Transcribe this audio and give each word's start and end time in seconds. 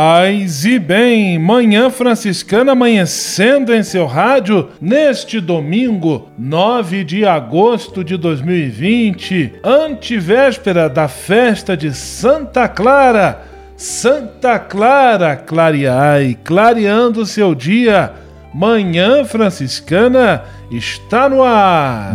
Paz 0.00 0.64
e 0.64 0.78
bem, 0.78 1.40
Manhã 1.40 1.90
Franciscana 1.90 2.70
amanhecendo 2.70 3.74
em 3.74 3.82
seu 3.82 4.06
rádio 4.06 4.68
neste 4.80 5.40
domingo, 5.40 6.28
9 6.38 7.02
de 7.02 7.26
agosto 7.26 8.04
de 8.04 8.16
2020, 8.16 9.54
antevéspera 9.64 10.88
da 10.88 11.08
festa 11.08 11.76
de 11.76 11.92
Santa 11.92 12.68
Clara. 12.68 13.42
Santa 13.76 14.56
Clara, 14.60 15.34
clareai, 15.34 16.38
clareando 16.44 17.26
seu 17.26 17.52
dia. 17.52 18.12
Manhã 18.54 19.24
Franciscana 19.24 20.44
está 20.70 21.28
no 21.28 21.42
ar. 21.42 22.14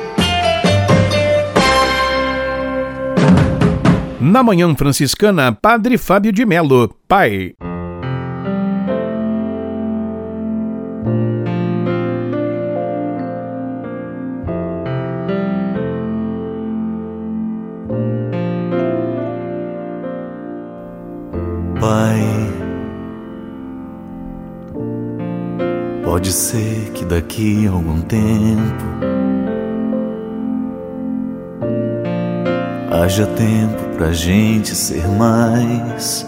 Na 4.23 4.43
Manhã 4.43 4.75
Franciscana, 4.75 5.51
Padre 5.51 5.97
Fábio 5.97 6.31
de 6.31 6.45
Melo, 6.45 6.95
Pai. 7.07 7.55
Pai, 21.79 22.21
pode 26.03 26.31
ser 26.31 26.91
que 26.93 27.03
daqui 27.05 27.65
a 27.65 27.71
algum 27.71 27.99
tempo 28.01 28.85
haja 32.91 33.25
tempo 33.25 33.90
pra 34.01 34.11
gente 34.11 34.73
ser 34.73 35.07
mais. 35.09 36.25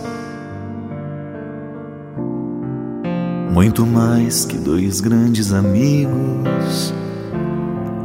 Muito 3.51 3.83
mais 3.83 4.45
que 4.45 4.59
dois 4.59 5.01
grandes 5.01 5.51
amigos, 5.51 6.93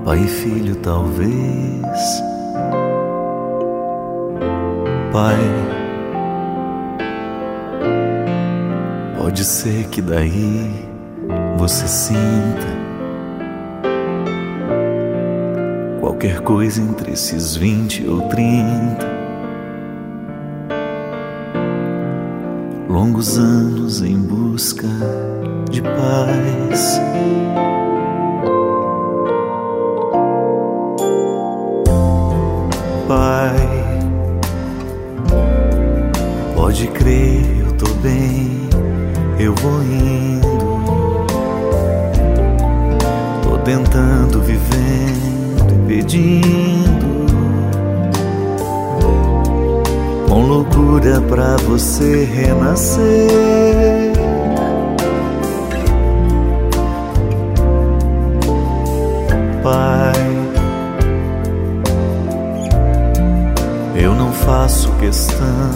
pai 0.07 0.21
e 0.21 0.27
filho, 0.27 0.75
talvez. 0.77 2.23
Pai, 5.13 5.37
pode 9.19 9.45
ser 9.45 9.87
que 9.89 10.01
daí 10.01 10.73
você 11.59 11.87
sinta 11.87 12.69
qualquer 16.01 16.41
coisa 16.41 16.81
entre 16.81 17.13
esses 17.13 17.55
vinte 17.55 18.07
ou 18.09 18.23
trinta. 18.31 19.18
Longos 22.99 23.39
anos 23.39 24.03
em 24.03 24.19
busca 24.19 24.89
de 25.71 25.81
paz. 25.81 27.01
Pai, 33.07 33.55
pode 36.57 36.89
crer, 36.89 37.61
eu 37.61 37.73
tô 37.75 37.87
bem, 38.03 38.69
eu 39.39 39.55
vou 39.55 39.81
indo. 39.81 40.49
Tô 43.45 43.59
tentando 43.59 44.41
viver 44.43 45.29
pedindo 45.87 46.98
com 50.29 50.43
loucura 50.43 51.21
pra 51.23 51.57
você 51.57 52.25
renascer. 52.25 54.13
Pai, 59.63 60.13
eu 63.97 64.15
não 64.15 64.31
faço 64.33 64.93
questão 65.01 65.71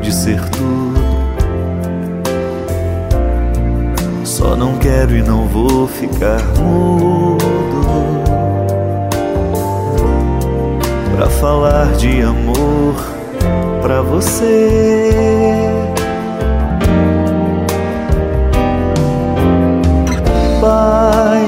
de 0.00 0.14
ser 0.14 0.40
tudo. 0.50 1.02
Só 4.24 4.56
não 4.56 4.78
quero 4.78 5.16
e 5.16 5.22
não 5.22 5.46
vou 5.48 5.88
ficar 5.88 6.40
mudo 6.58 7.42
pra 11.16 11.28
falar 11.28 11.92
de 11.94 12.22
amor 12.22 13.21
pra 13.82 14.00
você. 14.00 15.10
Pai, 20.60 21.44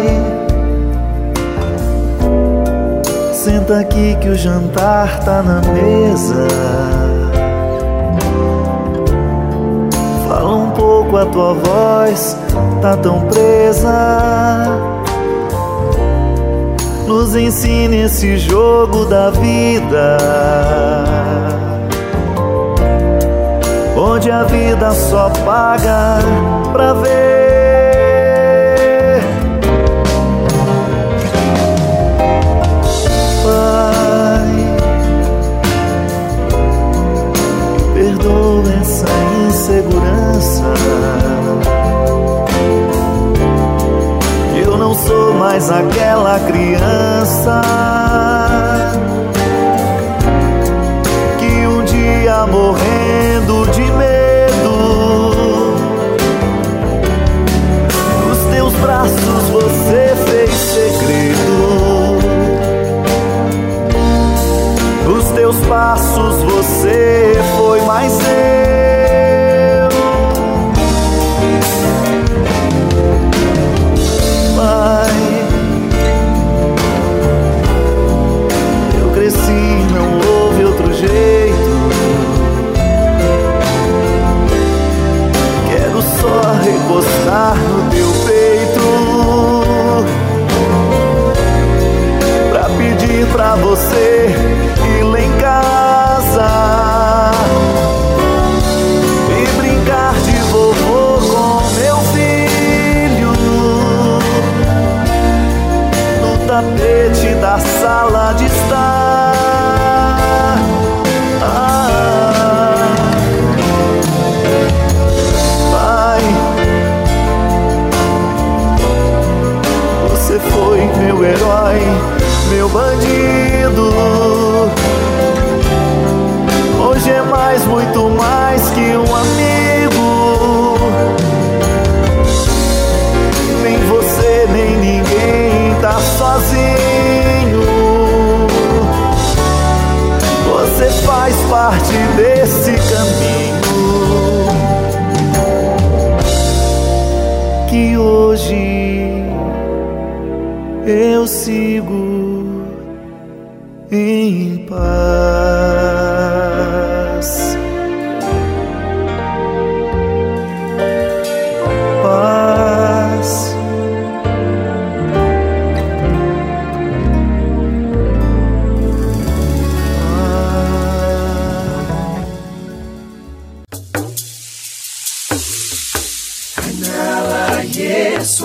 senta 3.33 3.79
aqui 3.79 4.17
que 4.21 4.29
o 4.29 4.35
jantar 4.35 5.21
tá 5.25 5.43
na 5.43 5.61
mesa. 5.73 6.49
Fala 10.29 10.55
um 10.57 10.71
pouco, 10.73 11.17
a 11.17 11.27
tua 11.27 11.55
voz 11.55 12.37
tá 12.83 12.97
tão 12.97 13.21
presa 13.29 14.85
nos 17.07 17.37
ensine 17.37 18.03
esse 18.03 18.37
jogo 18.39 19.05
da 19.05 19.31
vida 19.31 21.14
onde 24.15 24.31
a 24.31 24.45
vida 24.45 24.93
só 24.93 25.29
paga 25.45 26.19
pra 26.73 26.93
ver. 26.93 27.11
Pai, 33.43 34.55
perdoa 37.93 38.73
essa 38.81 39.07
insegurança. 39.49 40.75
Eu 44.65 44.77
não 44.79 44.95
sou 44.95 45.35
mais 45.35 45.69
aquela 45.71 46.39
criança. 46.47 47.63
que 51.39 51.67
um 51.67 51.85
dia 51.85 52.47
Morrer 52.47 53.04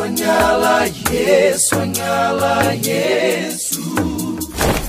anyala 0.03 0.75
Yesu, 1.11 1.75
anyala 1.75 2.73
Yesu. 2.87 3.68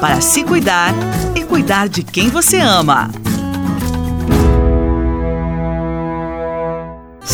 para 0.00 0.20
se 0.20 0.42
cuidar 0.42 0.94
e 1.36 1.44
cuidar 1.44 1.88
de 1.88 2.02
quem 2.02 2.28
você 2.30 2.58
ama. 2.58 3.10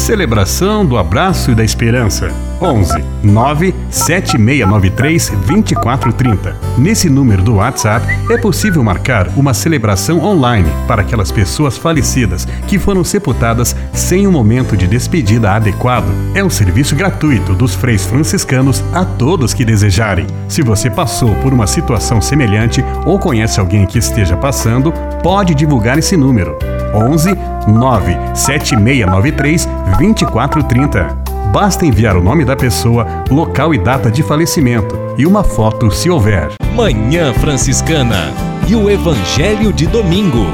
Celebração 0.07 0.87
do 0.87 0.97
Abraço 0.97 1.51
e 1.51 1.55
da 1.57 1.65
Esperança. 1.65 2.33
11 2.63 3.05
9 3.25 3.75
7693 3.91 5.31
2430. 5.31 6.57
Nesse 6.79 7.11
número 7.11 7.43
do 7.43 7.57
WhatsApp 7.57 8.07
é 8.31 8.39
possível 8.39 8.85
marcar 8.85 9.27
uma 9.37 9.53
celebração 9.53 10.25
online 10.25 10.69
para 10.87 11.03
aquelas 11.03 11.33
pessoas 11.33 11.77
falecidas 11.77 12.47
que 12.69 12.79
foram 12.79 13.03
sepultadas 13.03 13.75
sem 13.93 14.29
um 14.29 14.31
momento 14.31 14.77
de 14.77 14.87
despedida 14.87 15.51
adequado. 15.51 16.07
É 16.37 16.45
um 16.45 16.51
serviço 16.51 16.95
gratuito 16.95 17.53
dos 17.53 17.75
freis 17.75 18.07
franciscanos 18.07 18.85
a 18.95 19.05
todos 19.05 19.53
que 19.53 19.65
desejarem. 19.65 20.29
Se 20.47 20.63
você 20.63 20.89
passou 20.89 21.35
por 21.43 21.53
uma 21.53 21.67
situação 21.67 22.21
semelhante 22.21 22.81
ou 23.05 23.19
conhece 23.19 23.59
alguém 23.59 23.85
que 23.85 23.99
esteja 23.99 24.37
passando, 24.37 24.93
pode 25.21 25.53
divulgar 25.53 25.99
esse 25.99 26.17
número. 26.17 26.57
11 26.95 27.37
9 27.67 28.17
7693 28.35 29.69
2430. 29.99 31.05
Basta 31.51 31.87
enviar 31.87 32.17
o 32.17 32.23
nome 32.23 32.45
da 32.45 32.55
pessoa, 32.55 33.07
local 33.31 33.75
e 33.75 33.79
data 33.79 34.11
de 34.11 34.23
falecimento 34.23 34.95
e 35.17 35.25
uma 35.25 35.43
foto 35.43 35.91
se 35.91 36.11
houver. 36.11 36.51
Manhã 36.75 37.33
Franciscana 37.33 38.31
e 38.69 38.75
o 38.75 38.91
Evangelho 38.91 39.73
de 39.73 39.87
Domingo. 39.87 40.45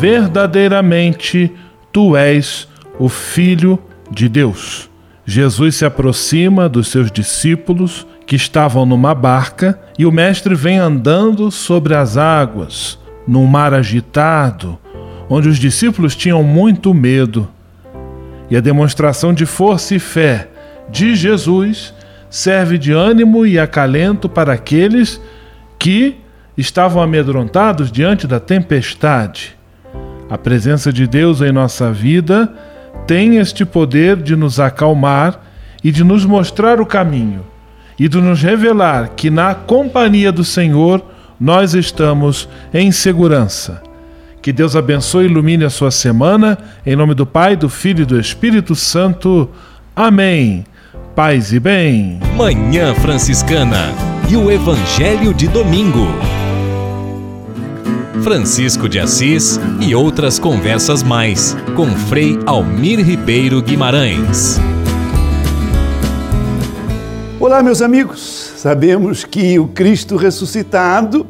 Verdadeiramente 0.00 1.52
tu 1.92 2.16
és 2.16 2.66
o 2.98 3.08
Filho 3.08 3.78
de 4.10 4.28
Deus. 4.28 4.90
Jesus 5.24 5.76
se 5.76 5.84
aproxima 5.84 6.68
dos 6.68 6.88
seus 6.88 7.12
discípulos 7.12 8.04
que 8.26 8.34
estavam 8.34 8.84
numa 8.84 9.14
barca 9.14 9.80
e 9.96 10.04
o 10.04 10.10
Mestre 10.10 10.56
vem 10.56 10.78
andando 10.78 11.48
sobre 11.52 11.94
as 11.94 12.16
águas, 12.16 12.98
num 13.26 13.46
mar 13.46 13.72
agitado, 13.72 14.76
onde 15.28 15.48
os 15.48 15.58
discípulos 15.58 16.16
tinham 16.16 16.42
muito 16.42 16.92
medo. 16.92 17.48
E 18.52 18.56
a 18.56 18.60
demonstração 18.60 19.32
de 19.32 19.46
força 19.46 19.94
e 19.94 19.98
fé 19.98 20.46
de 20.90 21.14
Jesus 21.16 21.94
serve 22.28 22.76
de 22.76 22.92
ânimo 22.92 23.46
e 23.46 23.58
acalento 23.58 24.28
para 24.28 24.52
aqueles 24.52 25.18
que 25.78 26.18
estavam 26.54 27.02
amedrontados 27.02 27.90
diante 27.90 28.26
da 28.26 28.38
tempestade. 28.38 29.56
A 30.28 30.36
presença 30.36 30.92
de 30.92 31.06
Deus 31.06 31.40
em 31.40 31.50
nossa 31.50 31.90
vida 31.90 32.52
tem 33.06 33.38
este 33.38 33.64
poder 33.64 34.18
de 34.18 34.36
nos 34.36 34.60
acalmar 34.60 35.40
e 35.82 35.90
de 35.90 36.04
nos 36.04 36.26
mostrar 36.26 36.78
o 36.78 36.84
caminho 36.84 37.46
e 37.98 38.06
de 38.06 38.20
nos 38.20 38.42
revelar 38.42 39.12
que 39.16 39.30
na 39.30 39.54
companhia 39.54 40.30
do 40.30 40.44
Senhor 40.44 41.02
nós 41.40 41.72
estamos 41.72 42.46
em 42.74 42.92
segurança. 42.92 43.82
Que 44.42 44.52
Deus 44.52 44.74
abençoe 44.74 45.26
e 45.26 45.28
ilumine 45.28 45.64
a 45.64 45.70
sua 45.70 45.92
semana. 45.92 46.58
Em 46.84 46.96
nome 46.96 47.14
do 47.14 47.24
Pai, 47.24 47.54
do 47.54 47.68
Filho 47.68 48.02
e 48.02 48.04
do 48.04 48.18
Espírito 48.18 48.74
Santo. 48.74 49.48
Amém. 49.94 50.64
Paz 51.14 51.52
e 51.52 51.60
bem. 51.60 52.18
Manhã 52.36 52.92
Franciscana 52.92 53.94
e 54.28 54.36
o 54.36 54.50
Evangelho 54.50 55.32
de 55.32 55.46
Domingo. 55.46 56.08
Francisco 58.24 58.88
de 58.88 58.98
Assis 58.98 59.60
e 59.80 59.94
outras 59.94 60.40
conversas 60.40 61.04
mais 61.04 61.56
com 61.76 61.86
Frei 61.86 62.36
Almir 62.44 62.98
Ribeiro 62.98 63.62
Guimarães. 63.62 64.60
Olá, 67.38 67.62
meus 67.62 67.80
amigos. 67.80 68.54
Sabemos 68.56 69.24
que 69.24 69.56
o 69.60 69.68
Cristo 69.68 70.16
ressuscitado 70.16 71.26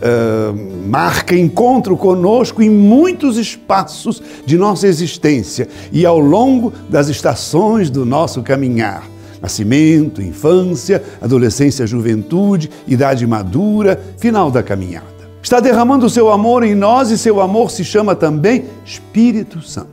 uh, 0.00 0.88
marca 0.88 1.36
encontro 1.36 1.96
conosco 1.96 2.62
em 2.62 2.70
muitos 2.70 3.36
espaços 3.36 4.22
de 4.44 4.56
nossa 4.56 4.86
existência 4.86 5.68
e 5.92 6.04
ao 6.04 6.18
longo 6.18 6.72
das 6.88 7.08
estações 7.08 7.90
do 7.90 8.04
nosso 8.04 8.42
caminhar. 8.42 9.04
Nascimento, 9.40 10.20
infância, 10.20 11.02
adolescência, 11.20 11.86
juventude, 11.86 12.70
idade 12.86 13.26
madura, 13.26 13.98
final 14.18 14.50
da 14.50 14.62
caminhada. 14.62 15.06
Está 15.42 15.60
derramando 15.60 16.04
o 16.04 16.10
seu 16.10 16.30
amor 16.30 16.62
em 16.62 16.74
nós 16.74 17.10
e 17.10 17.16
seu 17.16 17.40
amor 17.40 17.70
se 17.70 17.82
chama 17.82 18.14
também 18.14 18.64
Espírito 18.84 19.62
Santo. 19.62 19.88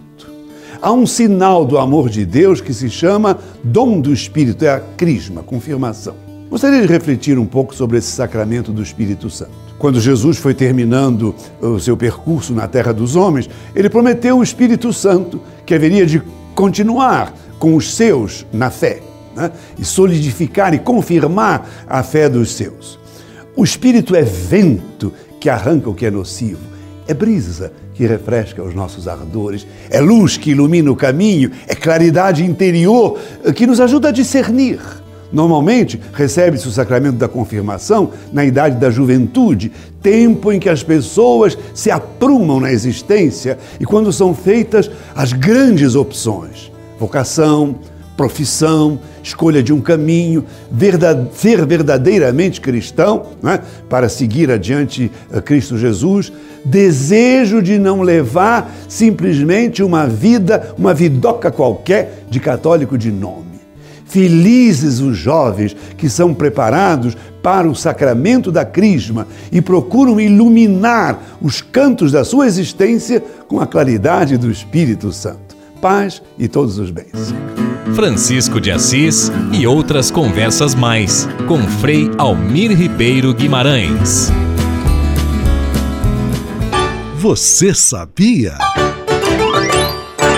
Há 0.81 0.91
um 0.91 1.07
sinal 1.07 1.65
do 1.65 1.77
amor 1.77 2.09
de 2.09 2.25
Deus 2.25 2.61
que 2.61 2.73
se 2.73 2.89
chama 2.89 3.39
dom 3.63 3.99
do 3.99 4.13
Espírito, 4.13 4.65
é 4.65 4.69
a 4.69 4.79
crisma, 4.79 5.41
confirmação. 5.41 6.15
Gostaria 6.49 6.81
de 6.81 6.87
refletir 6.87 7.39
um 7.39 7.45
pouco 7.45 7.73
sobre 7.73 7.97
esse 7.97 8.11
sacramento 8.11 8.71
do 8.71 8.83
Espírito 8.83 9.29
Santo. 9.29 9.66
Quando 9.77 10.01
Jesus 10.01 10.37
foi 10.37 10.53
terminando 10.53 11.35
o 11.61 11.79
seu 11.79 11.95
percurso 11.95 12.53
na 12.53 12.67
terra 12.67 12.91
dos 12.91 13.15
homens, 13.15 13.49
ele 13.75 13.89
prometeu 13.89 14.37
o 14.37 14.43
Espírito 14.43 14.91
Santo 14.91 15.39
que 15.65 15.75
haveria 15.75 16.05
de 16.05 16.21
continuar 16.55 17.33
com 17.59 17.75
os 17.75 17.93
seus 17.93 18.45
na 18.51 18.71
fé 18.71 19.01
né? 19.35 19.51
e 19.77 19.85
solidificar 19.85 20.73
e 20.73 20.79
confirmar 20.79 21.69
a 21.87 22.01
fé 22.01 22.27
dos 22.27 22.53
seus. 22.53 22.99
O 23.55 23.63
Espírito 23.63 24.15
é 24.15 24.23
vento 24.23 25.13
que 25.39 25.49
arranca 25.49 25.89
o 25.89 25.93
que 25.93 26.05
é 26.05 26.11
nocivo, 26.11 26.61
é 27.07 27.13
brisa 27.13 27.71
que 27.93 28.05
refresca 28.05 28.61
os 28.63 28.73
nossos 28.75 29.07
ardores, 29.07 29.65
é 29.89 29.99
luz 29.99 30.37
que 30.37 30.51
ilumina 30.51 30.91
o 30.91 30.95
caminho, 30.95 31.51
é 31.67 31.75
claridade 31.75 32.43
interior 32.43 33.19
que 33.55 33.65
nos 33.65 33.79
ajuda 33.79 34.09
a 34.09 34.11
discernir. 34.11 34.79
Normalmente, 35.31 35.99
recebe-se 36.13 36.67
o 36.67 36.71
sacramento 36.71 37.17
da 37.17 37.27
confirmação 37.27 38.11
na 38.31 38.45
idade 38.45 38.77
da 38.77 38.89
juventude, 38.89 39.71
tempo 40.01 40.51
em 40.51 40.59
que 40.59 40.69
as 40.69 40.83
pessoas 40.83 41.57
se 41.73 41.91
aprumam 41.91 42.59
na 42.59 42.71
existência 42.71 43.57
e 43.79 43.85
quando 43.85 44.13
são 44.13 44.33
feitas 44.33 44.89
as 45.15 45.33
grandes 45.33 45.95
opções: 45.95 46.71
vocação, 46.97 47.75
profissão, 48.15 48.99
escolha 49.21 49.61
de 49.61 49.73
um 49.73 49.79
caminho, 49.79 50.45
verdade, 50.71 51.29
ser 51.35 51.65
verdadeiramente 51.65 52.59
cristão, 52.59 53.27
né, 53.43 53.59
para 53.89 54.09
seguir 54.09 54.49
adiante 54.49 55.11
a 55.31 55.41
Cristo 55.41 55.77
Jesus, 55.77 56.31
desejo 56.65 57.61
de 57.61 57.77
não 57.77 58.01
levar 58.01 58.73
simplesmente 58.87 59.83
uma 59.83 60.07
vida, 60.07 60.73
uma 60.77 60.93
vidoca 60.93 61.51
qualquer 61.51 62.23
de 62.29 62.39
católico 62.39 62.97
de 62.97 63.11
nome. 63.11 63.46
Felizes 64.07 64.99
os 64.99 65.17
jovens 65.17 65.75
que 65.97 66.09
são 66.09 66.33
preparados 66.33 67.15
para 67.43 67.69
o 67.69 67.75
sacramento 67.75 68.51
da 68.51 68.65
Crisma 68.65 69.27
e 69.51 69.61
procuram 69.61 70.19
iluminar 70.19 71.37
os 71.41 71.61
cantos 71.61 72.11
da 72.11 72.23
sua 72.23 72.47
existência 72.47 73.23
com 73.47 73.59
a 73.59 73.67
claridade 73.67 74.37
do 74.37 74.49
Espírito 74.49 75.11
Santo. 75.11 75.55
Paz 75.81 76.21
e 76.37 76.47
todos 76.47 76.79
os 76.79 76.89
bens. 76.89 77.33
Francisco 77.95 78.59
de 78.59 78.71
Assis 78.71 79.31
e 79.53 79.65
outras 79.65 80.11
conversas 80.11 80.75
mais 80.75 81.27
com 81.47 81.59
Frei 81.63 82.09
Almir 82.17 82.71
Ribeiro 82.71 83.33
Guimarães. 83.33 84.31
Você 87.17 87.73
sabia? 87.73 88.57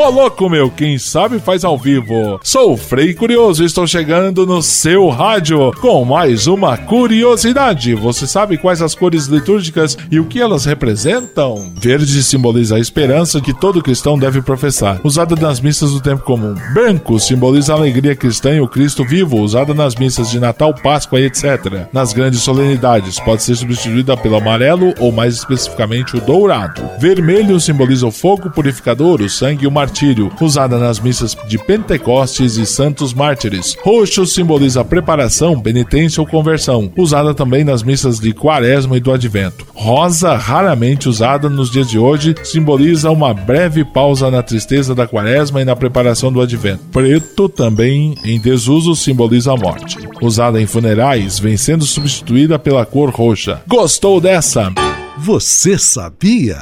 Ô 0.00 0.08
louco 0.08 0.48
meu, 0.48 0.70
quem 0.70 0.96
sabe 0.96 1.38
faz 1.38 1.62
ao 1.62 1.76
vivo. 1.76 2.40
Sou 2.42 2.74
Frei 2.74 3.12
Curioso 3.12 3.62
estou 3.62 3.86
chegando 3.86 4.46
no 4.46 4.62
seu 4.62 5.10
rádio 5.10 5.74
com 5.78 6.02
mais 6.06 6.46
uma 6.46 6.74
curiosidade. 6.78 7.94
Você 7.94 8.26
sabe 8.26 8.56
quais 8.56 8.80
as 8.80 8.94
cores 8.94 9.26
litúrgicas 9.26 9.98
e 10.10 10.18
o 10.18 10.24
que 10.24 10.40
elas 10.40 10.64
representam? 10.64 11.70
Verde 11.76 12.22
simboliza 12.22 12.76
a 12.76 12.80
esperança 12.80 13.42
que 13.42 13.52
todo 13.52 13.82
cristão 13.82 14.18
deve 14.18 14.40
professar, 14.40 14.98
usada 15.04 15.36
nas 15.36 15.60
missas 15.60 15.92
do 15.92 16.00
tempo 16.00 16.24
comum. 16.24 16.54
Branco 16.72 17.20
simboliza 17.20 17.74
a 17.74 17.76
alegria 17.76 18.16
cristã 18.16 18.54
e 18.54 18.60
o 18.62 18.68
Cristo 18.68 19.04
vivo, 19.04 19.38
usada 19.38 19.74
nas 19.74 19.94
missas 19.94 20.30
de 20.30 20.40
Natal, 20.40 20.72
Páscoa 20.72 21.20
e 21.20 21.26
etc. 21.26 21.88
Nas 21.92 22.14
grandes 22.14 22.40
solenidades, 22.40 23.20
pode 23.20 23.42
ser 23.42 23.54
substituída 23.54 24.16
pelo 24.16 24.36
amarelo 24.36 24.94
ou 24.98 25.12
mais 25.12 25.34
especificamente 25.34 26.16
o 26.16 26.22
dourado. 26.22 26.80
Vermelho 26.98 27.60
simboliza 27.60 28.06
o 28.06 28.10
fogo 28.10 28.48
purificador, 28.48 29.20
o 29.20 29.28
sangue 29.28 29.64
e 29.64 29.66
o 29.66 29.70
martírio 29.70 29.89
martírio, 29.90 30.30
usada 30.40 30.78
nas 30.78 31.00
missas 31.00 31.36
de 31.48 31.58
Pentecostes 31.58 32.56
e 32.56 32.64
Santos 32.64 33.12
Mártires. 33.12 33.76
Roxo 33.82 34.24
simboliza 34.24 34.84
preparação, 34.84 35.60
penitência 35.60 36.20
ou 36.20 36.26
conversão, 36.26 36.92
usada 36.96 37.34
também 37.34 37.64
nas 37.64 37.82
missas 37.82 38.20
de 38.20 38.32
Quaresma 38.32 38.96
e 38.96 39.00
do 39.00 39.12
Advento. 39.12 39.66
Rosa, 39.74 40.36
raramente 40.36 41.08
usada 41.08 41.50
nos 41.50 41.70
dias 41.70 41.90
de 41.90 41.98
hoje, 41.98 42.36
simboliza 42.44 43.10
uma 43.10 43.34
breve 43.34 43.84
pausa 43.84 44.30
na 44.30 44.42
tristeza 44.42 44.94
da 44.94 45.08
Quaresma 45.08 45.60
e 45.60 45.64
na 45.64 45.74
preparação 45.74 46.32
do 46.32 46.40
Advento. 46.40 46.84
Preto, 46.92 47.48
também 47.48 48.14
em 48.24 48.40
desuso, 48.40 48.94
simboliza 48.94 49.52
a 49.52 49.56
morte. 49.56 49.98
Usada 50.22 50.60
em 50.60 50.66
funerais, 50.66 51.38
vem 51.40 51.56
sendo 51.56 51.84
substituída 51.84 52.58
pela 52.58 52.86
cor 52.86 53.10
roxa. 53.10 53.60
Gostou 53.66 54.20
dessa? 54.20 54.72
Você 55.18 55.76
sabia? 55.76 56.58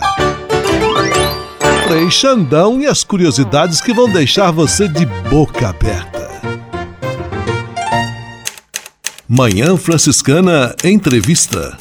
Frei 1.88 2.10
Xandão 2.10 2.78
e 2.78 2.86
as 2.86 3.02
curiosidades 3.02 3.80
que 3.80 3.94
vão 3.94 4.12
deixar 4.12 4.50
você 4.50 4.86
de 4.86 5.06
boca 5.30 5.70
aberta. 5.70 6.28
Manhã 9.26 9.74
Franciscana 9.74 10.76
Entrevista. 10.84 11.78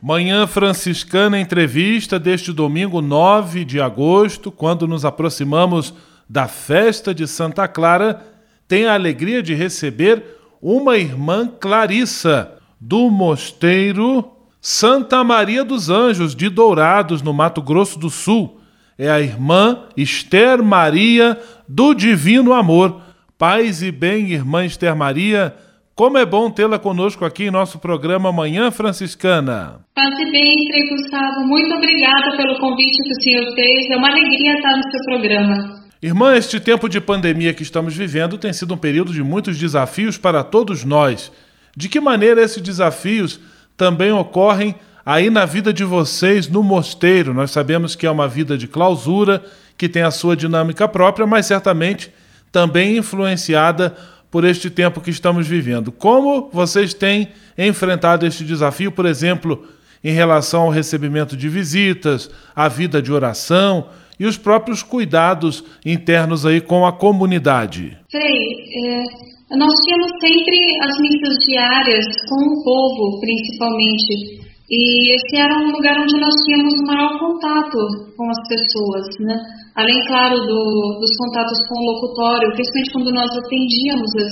Manhã 0.00 0.46
Franciscana 0.46 1.38
Entrevista 1.38 2.18
deste 2.18 2.50
domingo 2.50 3.02
9 3.02 3.66
de 3.66 3.78
agosto, 3.78 4.50
quando 4.50 4.88
nos 4.88 5.04
aproximamos 5.04 5.92
da 6.26 6.48
festa 6.48 7.12
de 7.12 7.28
Santa 7.28 7.68
Clara, 7.68 8.24
tem 8.66 8.86
a 8.86 8.94
alegria 8.94 9.42
de 9.42 9.52
receber 9.52 10.24
uma 10.62 10.96
irmã 10.96 11.46
Clarissa, 11.46 12.54
do 12.80 13.10
Mosteiro 13.10 14.39
Santa 14.60 15.24
Maria 15.24 15.64
dos 15.64 15.88
Anjos 15.88 16.34
de 16.34 16.50
Dourados, 16.50 17.22
no 17.22 17.32
Mato 17.32 17.62
Grosso 17.62 17.98
do 17.98 18.10
Sul. 18.10 18.60
É 18.98 19.10
a 19.10 19.18
irmã 19.18 19.84
Esther 19.96 20.62
Maria 20.62 21.38
do 21.66 21.94
Divino 21.94 22.52
Amor. 22.52 23.00
Paz 23.38 23.82
e 23.82 23.90
bem, 23.90 24.32
irmã 24.32 24.66
Esther 24.66 24.94
Maria. 24.94 25.54
Como 25.94 26.18
é 26.18 26.26
bom 26.26 26.50
tê-la 26.50 26.78
conosco 26.78 27.24
aqui 27.24 27.44
em 27.44 27.50
nosso 27.50 27.78
programa 27.78 28.30
Manhã 28.30 28.70
Franciscana. 28.70 29.80
Paz 29.94 30.14
e 30.18 30.30
bem, 30.30 30.54
Frei 30.70 30.88
Gustavo. 30.90 31.46
Muito 31.46 31.74
obrigada 31.74 32.36
pelo 32.36 32.58
convite 32.58 33.02
que 33.02 33.12
o 33.12 33.22
senhor 33.22 33.54
fez. 33.54 33.90
É 33.90 33.96
uma 33.96 34.08
alegria 34.08 34.54
estar 34.56 34.76
no 34.76 34.90
seu 34.90 35.00
programa. 35.06 35.80
Irmã, 36.02 36.36
este 36.36 36.60
tempo 36.60 36.86
de 36.86 37.00
pandemia 37.00 37.54
que 37.54 37.62
estamos 37.62 37.96
vivendo 37.96 38.36
tem 38.36 38.52
sido 38.52 38.74
um 38.74 38.78
período 38.78 39.10
de 39.10 39.22
muitos 39.22 39.58
desafios 39.58 40.18
para 40.18 40.44
todos 40.44 40.84
nós. 40.84 41.32
De 41.74 41.88
que 41.88 41.98
maneira 41.98 42.42
esses 42.42 42.60
desafios 42.60 43.40
também 43.80 44.12
ocorrem 44.12 44.74
aí 45.06 45.30
na 45.30 45.46
vida 45.46 45.72
de 45.72 45.84
vocês 45.84 46.46
no 46.46 46.62
mosteiro. 46.62 47.32
Nós 47.32 47.50
sabemos 47.50 47.96
que 47.96 48.06
é 48.06 48.10
uma 48.10 48.28
vida 48.28 48.58
de 48.58 48.68
clausura, 48.68 49.42
que 49.78 49.88
tem 49.88 50.02
a 50.02 50.10
sua 50.10 50.36
dinâmica 50.36 50.86
própria, 50.86 51.26
mas 51.26 51.46
certamente 51.46 52.12
também 52.52 52.98
influenciada 52.98 53.96
por 54.30 54.44
este 54.44 54.68
tempo 54.68 55.00
que 55.00 55.08
estamos 55.08 55.46
vivendo. 55.46 55.90
Como 55.90 56.50
vocês 56.52 56.92
têm 56.92 57.28
enfrentado 57.56 58.26
este 58.26 58.44
desafio, 58.44 58.92
por 58.92 59.06
exemplo, 59.06 59.66
em 60.04 60.12
relação 60.12 60.64
ao 60.64 60.70
recebimento 60.70 61.34
de 61.34 61.48
visitas, 61.48 62.30
a 62.54 62.68
vida 62.68 63.00
de 63.00 63.10
oração 63.10 63.86
e 64.18 64.26
os 64.26 64.36
próprios 64.36 64.82
cuidados 64.82 65.64
internos 65.86 66.44
aí 66.44 66.60
com 66.60 66.86
a 66.86 66.92
comunidade? 66.92 67.96
Frei, 68.10 68.24
é, 68.28 69.29
nós 69.58 69.74
tínhamos 69.82 70.10
sempre 70.22 70.58
as 70.82 70.94
missas 71.02 71.34
diárias 71.42 72.06
com 72.28 72.38
o 72.38 72.62
povo, 72.62 73.18
principalmente. 73.18 74.38
E 74.70 74.78
esse 75.16 75.42
era 75.42 75.58
um 75.58 75.74
lugar 75.74 75.98
onde 75.98 76.14
nós 76.20 76.34
tínhamos 76.46 76.74
o 76.78 76.86
maior 76.86 77.18
contato 77.18 77.78
com 78.16 78.30
as 78.30 78.38
pessoas, 78.46 79.06
né? 79.26 79.34
Além, 79.74 79.98
claro, 80.06 80.38
do, 80.38 80.98
dos 81.02 81.10
contatos 81.18 81.58
com 81.66 81.74
o 81.74 81.86
locutório, 81.90 82.54
principalmente 82.54 82.92
quando 82.92 83.10
nós 83.10 83.30
atendíamos 83.34 84.10
as, 84.14 84.30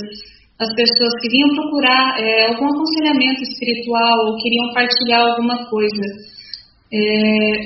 as 0.63 0.71
pessoas 0.75 1.11
que 1.19 1.27
vinham 1.27 1.51
procurar 1.55 2.15
é, 2.23 2.55
algum 2.55 2.71
aconselhamento 2.71 3.43
espiritual 3.43 4.15
ou 4.27 4.37
queriam 4.39 4.71
partilhar 4.73 5.19
alguma 5.19 5.57
coisa. 5.67 6.05
É, 6.91 6.97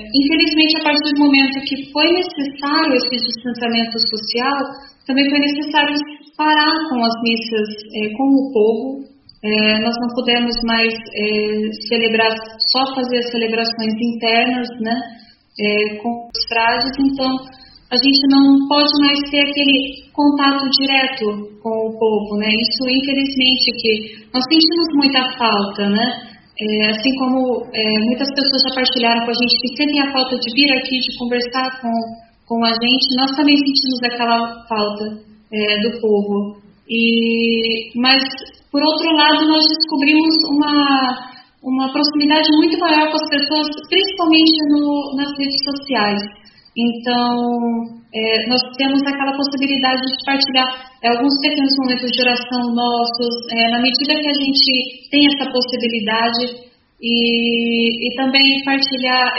infelizmente, 0.09 0.81
a 0.81 0.83
partir 0.83 1.13
do 1.13 1.21
momento 1.21 1.61
que 1.69 1.91
foi 1.93 2.09
necessário 2.09 2.97
esse 2.97 3.29
distanciamento 3.29 3.97
social, 4.09 4.57
também 5.05 5.29
foi 5.29 5.39
necessário 5.39 5.93
parar 6.37 6.89
com 6.89 6.99
as 7.03 7.13
missas 7.21 7.69
é, 7.95 8.09
com 8.17 8.27
o 8.27 8.51
povo. 8.51 9.03
É, 9.43 9.79
nós 9.83 9.93
não 9.99 10.15
pudemos 10.15 10.55
mais 10.63 10.93
é, 10.93 11.71
celebrar, 11.89 12.31
só 12.71 12.95
fazer 12.95 13.17
as 13.17 13.29
celebrações 13.29 13.93
internas, 13.99 14.67
né, 14.79 14.95
com 16.01 16.09
os 16.31 16.47
frades. 16.47 16.91
Então, 16.97 17.35
a 17.91 17.97
gente 17.99 18.23
não 18.31 18.67
pode 18.67 18.89
mais 19.05 19.19
ter 19.29 19.41
aquele 19.45 20.09
contato 20.13 20.65
direto 20.79 21.59
com 21.61 21.69
o 21.69 21.93
povo, 21.99 22.37
né? 22.39 22.49
Isso, 22.49 22.81
infelizmente, 22.89 23.69
que 23.77 23.93
nós 24.33 24.43
sentimos 24.49 24.87
muita 24.95 25.21
falta, 25.37 25.89
né? 25.89 26.07
É, 26.57 26.89
assim 26.89 27.13
como 27.19 27.67
é, 27.73 27.99
muitas 28.05 28.29
pessoas 28.33 28.63
já 28.65 28.75
partilharam 28.75 29.25
com 29.25 29.31
a 29.31 29.37
gente 29.37 29.61
que 29.61 29.75
sentem 29.77 30.01
a 30.01 30.11
falta 30.11 30.37
de 30.37 30.49
vir 30.55 30.71
aqui, 30.73 30.97
de 30.97 31.17
conversar 31.19 31.81
com, 31.81 31.93
com 32.47 32.65
a 32.65 32.69
gente, 32.69 33.15
nós 33.17 33.31
também 33.35 33.57
sentimos 33.57 33.99
aquela 34.03 34.65
falta 34.69 35.32
é, 35.53 35.79
do 35.81 36.01
povo. 36.01 36.57
E, 36.89 37.93
mas, 37.95 38.21
por 38.71 38.81
outro 38.81 39.15
lado, 39.15 39.47
nós 39.47 39.63
descobrimos 39.63 40.35
uma, 40.49 41.31
uma 41.63 41.91
proximidade 41.93 42.49
muito 42.57 42.77
maior 42.79 43.09
com 43.09 43.15
as 43.15 43.29
pessoas, 43.29 43.67
principalmente 43.87 44.57
no, 44.69 45.15
nas 45.15 45.29
redes 45.37 45.63
sociais. 45.63 46.21
Então, 46.75 48.01
é, 48.13 48.49
nós 48.49 48.61
temos 48.77 49.01
aquela 49.05 49.37
possibilidade 49.37 50.01
de 50.01 50.25
partilhar 50.25 50.67
é, 51.03 51.09
alguns 51.09 51.33
pequenos 51.41 51.71
momentos 51.77 52.11
de 52.11 52.21
oração 52.21 52.73
nossos, 52.73 53.35
é, 53.51 53.69
na 53.69 53.79
medida 53.79 54.19
que 54.19 54.27
a 54.27 54.33
gente 54.33 55.09
tem 55.11 55.27
essa 55.27 55.51
possibilidade, 55.51 56.73
e, 57.03 58.07
e 58.07 58.15
também 58.15 58.63
partilhar 58.63 59.33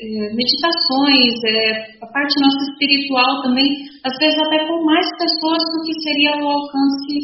é, 0.00 0.34
meditações, 0.34 1.34
é, 1.44 2.00
a 2.00 2.06
parte 2.08 2.34
nossa 2.40 2.62
espiritual 2.72 3.42
também, 3.42 3.68
às 4.04 4.16
vezes 4.18 4.38
até 4.40 4.66
com 4.66 4.84
mais 4.84 5.06
pessoas 5.18 5.60
do 5.60 5.78
que 5.84 5.94
seria 6.00 6.40
o 6.40 6.48
alcance 6.48 7.14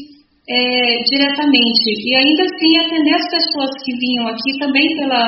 é, 0.48 1.02
diretamente. 1.08 1.88
E 1.96 2.14
ainda 2.16 2.42
assim 2.44 2.78
atender 2.78 3.14
as 3.14 3.28
pessoas 3.30 3.70
que 3.84 3.96
vinham 3.96 4.28
aqui 4.28 4.58
também 4.60 4.86
pela, 4.96 5.24